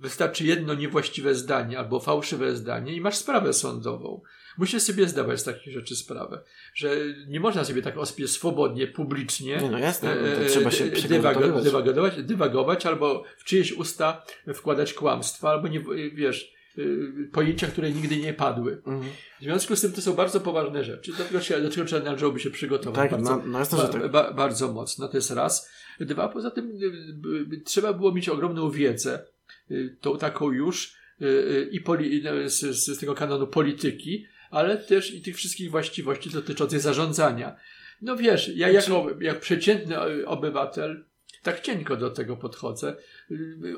wystarczy 0.00 0.44
jedno 0.44 0.74
niewłaściwe 0.74 1.34
zdanie 1.34 1.78
albo 1.78 2.00
fałszywe 2.00 2.56
zdanie 2.56 2.96
i 2.96 3.00
masz 3.00 3.16
sprawę 3.16 3.52
sądową. 3.52 4.20
Musisz 4.58 4.82
sobie 4.82 5.08
zdawać 5.08 5.40
z 5.40 5.44
takich 5.44 5.72
rzeczy 5.72 5.96
sprawę, 5.96 6.42
że 6.74 6.96
nie 7.28 7.40
można 7.40 7.64
sobie 7.64 7.82
tak 7.82 7.98
ospie 7.98 8.28
swobodnie, 8.28 8.86
publicznie 8.86 9.56
nie, 9.56 9.70
no 9.70 9.78
jasne, 9.78 10.16
no 10.22 10.44
to 10.44 10.50
trzeba 10.50 10.70
się 10.70 10.84
dywagować, 10.84 11.64
dywagować, 11.64 12.22
dywagować 12.22 12.86
albo 12.86 13.24
w 13.38 13.44
czyjeś 13.44 13.72
usta 13.72 14.22
wkładać 14.54 14.94
kłamstwa, 14.94 15.50
albo 15.50 15.68
nie, 15.68 15.80
wiesz, 16.14 16.56
Y, 16.78 17.28
pojęcia, 17.32 17.66
które 17.66 17.90
nigdy 17.90 18.16
nie 18.16 18.32
padły. 18.32 18.72
Mhm. 18.86 19.12
W 19.40 19.42
związku 19.42 19.76
z 19.76 19.80
tym 19.80 19.92
to 19.92 20.00
są 20.00 20.14
bardzo 20.14 20.40
poważne 20.40 20.84
rzeczy. 20.84 21.12
Dlatego 21.16 21.40
się, 21.40 21.60
do 21.60 21.70
czego 21.70 22.04
należałoby 22.04 22.40
się 22.40 22.50
przygotować 22.50 22.96
tak, 22.96 23.10
bardzo, 23.10 23.36
no, 23.36 23.42
no 23.46 23.58
jasne, 23.58 23.78
ba, 23.78 23.88
tak. 23.88 24.10
ba, 24.10 24.32
bardzo 24.32 24.72
mocno. 24.72 25.08
To 25.08 25.16
jest 25.16 25.30
raz. 25.30 25.70
Dwa, 26.00 26.28
poza 26.28 26.50
tym 26.50 26.78
y, 27.52 27.60
trzeba 27.64 27.92
było 27.92 28.12
mieć 28.12 28.28
ogromną 28.28 28.70
wiedzę, 28.70 29.24
y, 29.70 29.96
tą 30.00 30.18
taką 30.18 30.52
już 30.52 30.96
i 31.70 31.80
poli, 31.80 32.22
z, 32.46 32.60
z 32.60 32.98
tego 32.98 33.14
kanonu 33.14 33.46
polityki, 33.46 34.26
ale 34.50 34.76
też 34.76 35.14
i 35.14 35.22
tych 35.22 35.36
wszystkich 35.36 35.70
właściwości 35.70 36.30
dotyczących 36.30 36.80
zarządzania. 36.80 37.56
No 38.02 38.16
wiesz, 38.16 38.48
ja 38.56 38.70
znaczy- 38.72 38.90
jako 38.90 39.20
jak 39.20 39.40
przeciętny 39.40 39.96
obywatel 40.26 41.04
tak 41.42 41.60
cienko 41.60 41.96
do 41.96 42.10
tego 42.10 42.36
podchodzę. 42.36 42.96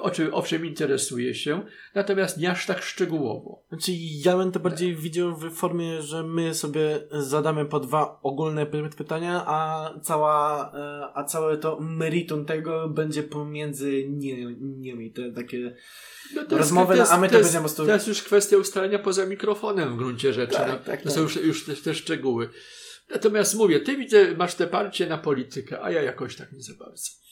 Oczy, 0.00 0.32
owszem, 0.32 0.66
interesuję 0.66 1.34
się, 1.34 1.62
natomiast 1.94 2.38
nie 2.38 2.50
aż 2.50 2.66
tak 2.66 2.82
szczegółowo. 2.82 3.62
Znaczy, 3.68 3.92
ja 4.24 4.36
bym 4.36 4.52
to 4.52 4.60
bardziej 4.60 4.96
widział 4.96 5.36
w 5.36 5.50
formie, 5.50 6.02
że 6.02 6.22
my 6.22 6.54
sobie 6.54 7.00
zadamy 7.12 7.64
po 7.64 7.80
dwa 7.80 8.18
ogólne 8.22 8.66
pytania, 8.96 9.44
a 9.46 9.90
cała, 10.02 10.72
e, 10.74 11.16
a 11.16 11.24
całe 11.24 11.56
to 11.56 11.80
meritum 11.80 12.44
tego 12.44 12.88
będzie 12.88 13.22
pomiędzy 13.22 14.08
nimi. 14.60 15.12
Te 15.12 15.32
takie 15.32 15.76
no 16.34 16.44
to 16.44 16.58
rozmowy, 16.58 16.96
jest, 16.96 17.12
a 17.12 17.18
my 17.18 17.28
to, 17.28 17.36
to 17.36 17.42
będziemy. 17.42 17.68
To 17.68 17.84
jest 17.84 18.08
już 18.08 18.22
kwestia 18.22 18.56
ustalenia 18.56 18.98
poza 18.98 19.26
mikrofonem 19.26 19.94
w 19.94 19.96
gruncie 19.96 20.32
rzeczy. 20.32 20.54
Tak, 20.54 20.68
no, 20.68 20.78
tak, 20.78 21.02
to 21.02 21.04
tak. 21.04 21.12
są 21.12 21.22
już, 21.22 21.36
już 21.36 21.64
te, 21.64 21.74
te 21.74 21.94
szczegóły. 21.94 22.48
Natomiast 23.10 23.54
mówię, 23.54 23.80
ty 23.80 23.96
widzę, 23.96 24.34
masz 24.36 24.54
te 24.54 24.66
parcie 24.66 25.06
na 25.06 25.18
politykę, 25.18 25.82
a 25.82 25.90
ja 25.90 26.02
jakoś 26.02 26.36
tak 26.36 26.52
nie 26.52 26.62
za 26.62 26.74
bardzo. 26.74 27.27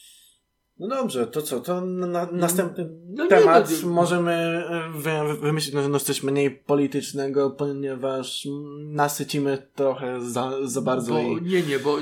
No 0.78 0.88
dobrze, 0.88 1.26
to 1.26 1.42
co? 1.42 1.60
To 1.60 1.80
na, 1.80 2.28
następny 2.32 2.88
no 3.06 3.26
temat 3.26 3.70
nie, 3.70 3.76
no, 3.82 3.88
możemy 3.88 4.32
e, 4.32 4.90
wy, 4.94 5.36
wymyślić 5.40 5.74
no, 5.74 5.88
no, 5.88 5.98
coś 5.98 6.22
mniej 6.22 6.50
politycznego, 6.50 7.50
ponieważ 7.50 8.48
nasycimy 8.78 9.58
trochę 9.74 10.20
za, 10.20 10.66
za 10.68 10.80
bardzo. 10.80 11.14
Bo, 11.14 11.20
i... 11.20 11.42
Nie, 11.42 11.62
nie, 11.62 11.78
bo 11.78 11.98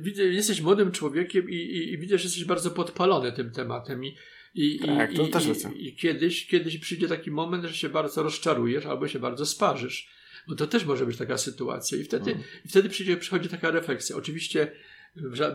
widzę, 0.00 0.22
jesteś 0.22 0.60
młodym 0.60 0.92
człowiekiem 0.92 1.50
i, 1.50 1.54
i, 1.54 1.92
i 1.92 1.98
widzę, 1.98 2.18
że 2.18 2.24
jesteś 2.24 2.44
bardzo 2.44 2.70
podpalony 2.70 3.32
tym 3.32 3.50
tematem 3.50 4.04
i 4.04 4.16
i, 4.56 4.78
tak, 4.78 5.12
i, 5.12 5.16
to 5.16 5.26
też 5.26 5.46
i, 5.46 5.88
i 5.88 5.96
kiedyś, 5.96 6.46
kiedyś 6.46 6.78
przyjdzie 6.78 7.08
taki 7.08 7.30
moment, 7.30 7.64
że 7.64 7.74
się 7.74 7.88
bardzo 7.88 8.22
rozczarujesz 8.22 8.86
albo 8.86 9.08
się 9.08 9.18
bardzo 9.18 9.46
sparzysz. 9.46 10.08
Bo 10.48 10.54
to 10.54 10.66
też 10.66 10.84
może 10.84 11.06
być 11.06 11.16
taka 11.16 11.38
sytuacja. 11.38 11.98
I 11.98 12.04
wtedy, 12.04 12.24
hmm. 12.24 12.44
i 12.64 12.68
wtedy 12.68 12.88
przyjdzie, 12.88 13.16
przychodzi 13.16 13.48
taka 13.48 13.70
refleksja. 13.70 14.16
Oczywiście 14.16 14.72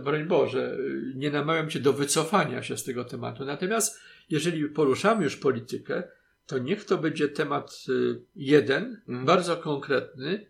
broń 0.04 0.26
Boże, 0.26 0.78
nie 1.16 1.32
namawiam 1.32 1.70
cię 1.70 1.80
do 1.80 1.94
wycofania 1.94 2.64
się 2.64 2.78
z 2.78 2.84
tego 2.84 3.06
tematu. 3.06 3.46
Natomiast 3.46 4.00
jeżeli 4.30 4.70
poruszamy 4.70 5.24
już 5.24 5.38
politykę, 5.38 6.04
to 6.46 6.58
niech 6.58 6.86
to 6.86 6.98
będzie 6.98 7.30
temat 7.30 7.86
y, 7.90 8.22
jeden, 8.36 9.02
mm. 9.08 9.26
bardzo 9.26 9.58
konkretny, 9.58 10.48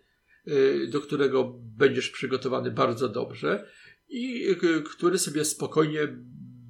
y, 0.48 0.88
do 0.92 1.02
którego 1.02 1.60
będziesz 1.78 2.10
przygotowany 2.10 2.72
bardzo 2.72 3.10
dobrze 3.10 3.66
i 4.10 4.50
y, 4.50 4.84
który 4.84 5.18
sobie 5.18 5.46
spokojnie 5.46 6.00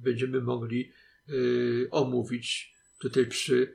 będziemy 0.02 0.40
mogli 0.40 0.92
omówić 1.90 2.74
tutaj 3.00 3.26
przy, 3.26 3.74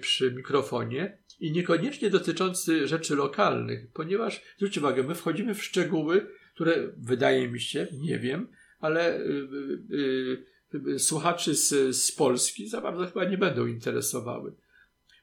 przy 0.00 0.32
mikrofonie 0.32 1.18
i 1.40 1.52
niekoniecznie 1.52 2.10
dotyczący 2.10 2.88
rzeczy 2.88 3.16
lokalnych, 3.16 3.92
ponieważ 3.92 4.42
zwróćcie 4.56 4.80
uwagę, 4.80 5.02
my 5.02 5.14
wchodzimy 5.14 5.54
w 5.54 5.64
szczegóły, 5.64 6.26
które 6.60 6.92
wydaje 6.96 7.48
mi 7.48 7.60
się, 7.60 7.86
nie 7.92 8.18
wiem, 8.18 8.48
ale 8.80 9.18
y, 9.18 9.48
y, 9.92 10.80
y, 10.88 10.98
słuchaczy 10.98 11.54
z, 11.54 11.96
z 11.96 12.12
Polski 12.12 12.68
za 12.68 12.80
bardzo 12.80 13.06
chyba 13.06 13.24
nie 13.24 13.38
będą 13.38 13.66
interesowały. 13.66 14.52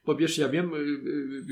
Bo 0.06 0.16
wiesz, 0.16 0.38
ja 0.38 0.48
wiem, 0.48 0.72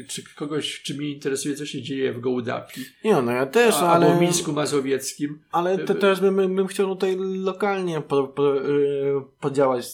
czy 0.08 0.34
kogoś, 0.34 0.82
czy 0.82 0.94
mnie 0.94 1.08
interesuje, 1.08 1.54
co 1.54 1.66
się 1.66 1.82
dzieje 1.82 2.12
w 2.12 2.20
Gołdapi. 2.20 2.80
Nie, 3.04 3.22
no 3.22 3.32
ja 3.32 3.46
też, 3.46 3.74
a, 3.74 3.92
ale... 3.92 4.06
Albo 4.06 4.18
w 4.18 4.20
Mińsku 4.20 4.52
Mazowieckim. 4.52 5.38
Ale 5.52 5.78
te, 5.78 5.94
teraz 5.94 6.20
bym, 6.20 6.36
bym 6.36 6.66
chciał 6.66 6.88
tutaj 6.88 7.16
lokalnie 7.18 8.00
po, 8.00 8.28
po, 8.28 8.54
podziałać 9.40 9.86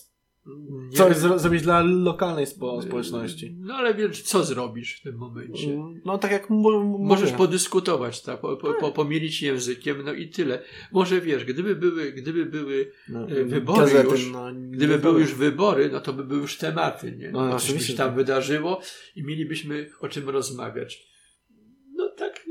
nie 0.46 0.96
Coś 0.96 1.16
zro 1.16 1.38
zrobić 1.38 1.62
dla 1.62 1.82
lokalnej 1.82 2.46
spo 2.46 2.82
społeczności. 2.82 3.56
No 3.58 3.74
ale 3.74 3.94
wiesz, 3.94 4.22
co 4.22 4.44
zrobisz 4.44 5.00
w 5.00 5.02
tym 5.02 5.16
momencie? 5.16 5.84
No 6.04 6.18
tak 6.18 6.32
jak 6.32 6.50
Możesz 6.50 7.32
podyskutować, 7.32 8.22
tak, 8.22 8.40
po, 8.40 8.56
po, 8.56 8.74
po, 8.74 8.92
pomielić 8.92 9.42
językiem, 9.42 10.02
no 10.04 10.12
i 10.12 10.28
tyle. 10.28 10.62
Może 10.92 11.20
wiesz, 11.20 11.44
gdyby 11.44 11.76
były, 11.76 12.12
gdyby 12.12 12.46
były 12.46 12.92
no, 13.08 13.28
e, 13.28 13.44
wybory 13.44 13.80
gazety, 13.80 14.08
już, 14.08 14.32
no, 14.32 14.52
gdyby 14.70 14.98
były 14.98 15.20
już 15.20 15.34
wybory, 15.34 15.90
no 15.92 16.00
to 16.00 16.12
by 16.12 16.24
były 16.24 16.40
już 16.40 16.56
tematy, 16.56 17.12
nie? 17.12 17.30
No, 17.30 17.46
no 17.48 17.56
oczywiście. 17.56 17.92
się 17.92 17.98
tam 17.98 18.08
tak. 18.08 18.16
wydarzyło 18.16 18.80
i 19.16 19.22
mielibyśmy 19.24 19.90
o 20.00 20.08
czym 20.08 20.28
rozmawiać. 20.28 21.06
No 21.94 22.08
tak, 22.08 22.46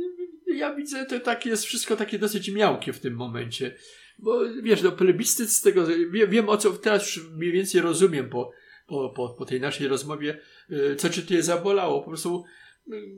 ja 0.47 0.75
widzę, 0.75 1.05
to 1.05 1.19
tak 1.19 1.45
jest 1.45 1.65
wszystko 1.65 1.95
takie 1.95 2.19
dosyć 2.19 2.51
miałkie 2.51 2.93
w 2.93 2.99
tym 2.99 3.13
momencie. 3.13 3.75
Bo 4.21 4.39
wiesz, 4.63 4.81
no 4.81 4.91
plebiscyt 4.91 5.51
z 5.51 5.61
tego, 5.61 5.85
wiem, 6.11 6.29
wiem 6.29 6.49
o 6.49 6.57
co, 6.57 6.71
teraz 6.71 7.15
już 7.15 7.29
mniej 7.29 7.51
więcej 7.51 7.81
rozumiem 7.81 8.29
po, 8.29 8.51
po, 8.87 9.09
po, 9.09 9.29
po 9.29 9.45
tej 9.45 9.61
naszej 9.61 9.87
rozmowie, 9.87 10.39
y, 10.71 10.95
co 10.95 11.09
cię 11.09 11.43
zabolało. 11.43 12.01
Po 12.01 12.07
prostu 12.07 12.43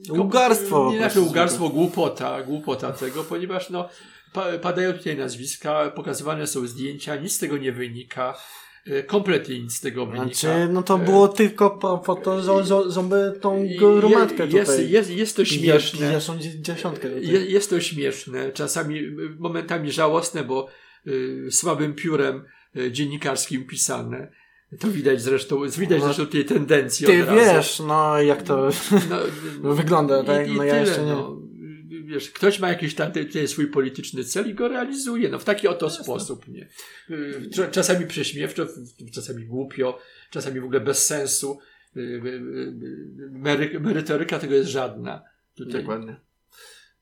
y, 0.10 0.14
Ugarstwo. 0.14 0.90
Nie 0.92 0.98
znaczy 0.98 1.22
ugarstwo, 1.22 1.70
głupota, 1.70 2.44
głupota 2.44 2.92
tego, 2.92 3.24
ponieważ 3.24 3.70
no, 3.70 3.90
padają 4.62 4.94
tutaj 4.94 5.18
nazwiska, 5.18 5.92
pokazywane 5.96 6.48
są 6.48 6.68
zdjęcia, 6.68 7.16
nic 7.16 7.34
z 7.34 7.40
tego 7.40 7.58
nie 7.58 7.72
wynika. 7.72 8.38
Y, 8.88 9.04
kompletnie 9.04 9.60
nic 9.60 9.74
z 9.74 9.80
tego 9.80 10.06
wynika. 10.06 10.34
Znaczy, 10.34 10.70
no 10.72 10.84
to 10.84 10.98
było 10.98 11.28
tylko 11.28 11.70
po, 11.70 11.98
po 11.98 12.16
to, 12.16 12.42
żeby 12.92 13.40
tą 13.42 13.68
gromadkę 13.78 14.48
jest, 14.48 14.72
tutaj. 14.72 14.90
Jest, 14.90 15.12
jest 15.12 15.36
to 15.36 15.46
śmieszne. 15.46 16.14
Jest, 17.22 17.50
jest 17.50 17.70
to 17.70 17.80
śmieszne, 17.80 18.52
czasami 18.52 19.02
momentami 19.40 19.92
żałosne, 19.92 20.44
bo 20.44 20.68
Y, 20.68 20.93
słabym 21.52 21.94
piórem 21.94 22.44
y, 22.78 22.92
dziennikarskim 22.92 23.68
pisane. 23.68 24.32
To 24.80 24.88
widać 24.88 25.22
zresztą, 25.22 25.70
widać 25.70 26.00
no, 26.00 26.06
zresztą 26.06 26.28
tej 26.28 26.46
tendencji. 26.46 27.06
Ty 27.06 27.24
wiesz, 27.24 27.80
no 27.80 28.22
jak 28.22 28.44
to 28.44 28.70
no, 29.62 29.74
wygląda, 29.82 30.24
tak? 30.24 30.48
I, 30.48 30.52
i 30.52 30.56
no 30.56 30.64
ja 30.64 30.80
jeszcze 30.80 31.06
nie. 31.06 31.12
No, 31.12 31.42
wiesz, 32.06 32.32
ktoś 32.32 32.60
ma 32.60 32.70
jakiś 32.70 32.96
tam 32.96 33.12
tutaj 33.12 33.48
swój 33.48 33.68
polityczny 33.68 34.24
cel 34.24 34.50
i 34.50 34.54
go 34.54 34.68
realizuje, 34.68 35.30
no 35.30 35.40
w 35.40 35.44
taki 35.44 35.68
oto 35.68 35.86
Jasne. 35.86 36.04
sposób, 36.04 36.48
nie? 36.48 36.68
Y, 37.10 37.70
czasami 37.72 38.08
prześmiewczo, 38.08 38.66
czasami 39.14 39.46
głupio, 39.46 40.00
czasami 40.30 40.60
w 40.60 40.64
ogóle 40.64 40.80
bez 40.80 41.06
sensu. 41.06 41.60
Mery, 43.32 43.80
merytoryka 43.80 44.40
tego 44.40 44.54
jest 44.54 44.70
żadna. 44.70 45.24
Tutaj. 45.56 45.82
Dokładnie. 45.82 46.16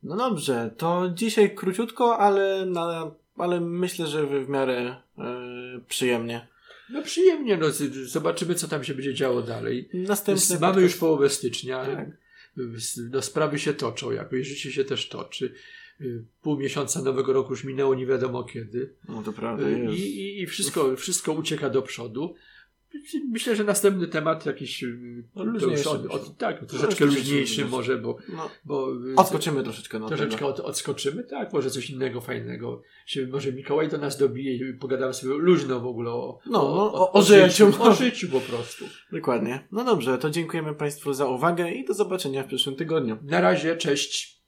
No 0.03 0.17
dobrze, 0.17 0.73
to 0.77 1.11
dzisiaj 1.13 1.55
króciutko, 1.55 2.17
ale 2.17 2.65
na 2.65 3.11
ale 3.41 3.61
myślę, 3.61 4.07
że 4.07 4.27
w 4.45 4.49
miarę 4.49 4.95
e, 5.17 5.81
przyjemnie. 5.87 6.47
No 6.89 7.01
przyjemnie, 7.01 7.57
no 7.57 7.67
zobaczymy, 8.05 8.55
co 8.55 8.67
tam 8.67 8.83
się 8.83 8.93
będzie 8.93 9.13
działo 9.13 9.41
dalej. 9.41 9.89
Następny 9.93 10.59
Mamy 10.59 10.73
podcast. 10.73 10.83
już 10.83 10.95
połowę 10.95 11.29
stycznia. 11.29 11.85
Tak. 11.85 12.09
No, 13.11 13.21
sprawy 13.21 13.59
się 13.59 13.73
toczą, 13.73 14.11
jakoś 14.11 14.47
życie 14.47 14.71
się 14.71 14.85
też 14.85 15.09
toczy. 15.09 15.53
Y, 16.01 16.23
pół 16.41 16.57
miesiąca 16.57 17.01
nowego 17.01 17.33
roku 17.33 17.49
już 17.49 17.63
minęło 17.63 17.95
nie 17.95 18.05
wiadomo 18.05 18.43
kiedy. 18.43 18.93
No 19.09 19.23
to 19.23 19.33
prawda. 19.33 19.67
Y, 19.67 19.95
I, 19.95 20.19
i, 20.19 20.41
i 20.41 20.47
wszystko, 20.47 20.95
wszystko 20.95 21.33
ucieka 21.33 21.69
do 21.69 21.81
przodu. 21.81 22.35
Myślę, 23.29 23.55
że 23.55 23.63
następny 23.63 24.07
temat 24.07 24.45
jakiś 24.45 24.85
No, 25.35 25.43
to 25.43 25.49
już 25.49 25.53
luźniejszy 25.63 25.89
od, 25.89 26.05
od, 26.05 26.37
tak, 26.37 26.65
troszeczkę 26.65 27.05
No, 27.05 27.11
luźniejszy 27.11 27.65
może. 27.65 27.97
bo, 27.97 28.17
No, 28.35 28.49
bo 28.65 28.87
odskoczymy 29.15 29.63
troszeczkę 29.63 29.99
na 29.99 30.07
troszeczkę 30.07 30.45
od, 30.45 30.59
odskoczymy, 30.59 31.23
tak, 31.23 31.53
może 31.53 31.69
coś 31.69 31.89
innego 31.89 32.21
fajnego. 32.21 32.81
Się, 33.05 33.27
może 33.27 33.53
Mikołaj 33.53 33.89
do 33.89 33.97
nas 33.97 34.17
dobije 34.17 34.55
i 34.69 34.73
pogadamy 34.73 35.13
sobie 35.13 35.33
luźno 35.33 35.79
w 35.79 35.85
ogóle 35.85 36.11
o, 36.11 36.39
No, 36.45 36.51
no, 36.51 36.93
o, 36.93 36.93
o- 36.93 37.11
o 37.11 37.21
życiu. 37.21 37.65
życiu, 37.71 37.83
o 37.83 37.93
życiu 37.93 38.27
po 38.29 38.39
prostu. 38.39 38.85
Dokładnie. 39.11 39.67
No 39.71 39.83
dobrze, 39.83 40.17
to 40.17 40.29
dziękujemy 40.29 40.75
Państwu 40.75 41.13
za 41.13 41.25
uwagę 41.27 41.71
i 41.71 41.85
do 41.85 41.93
zobaczenia 41.93 42.43
w 42.43 42.47
przyszłym 42.47 42.75
tygodniu. 42.75 43.17
Na 43.23 43.41
razie, 43.41 43.77
cześć. 43.77 44.40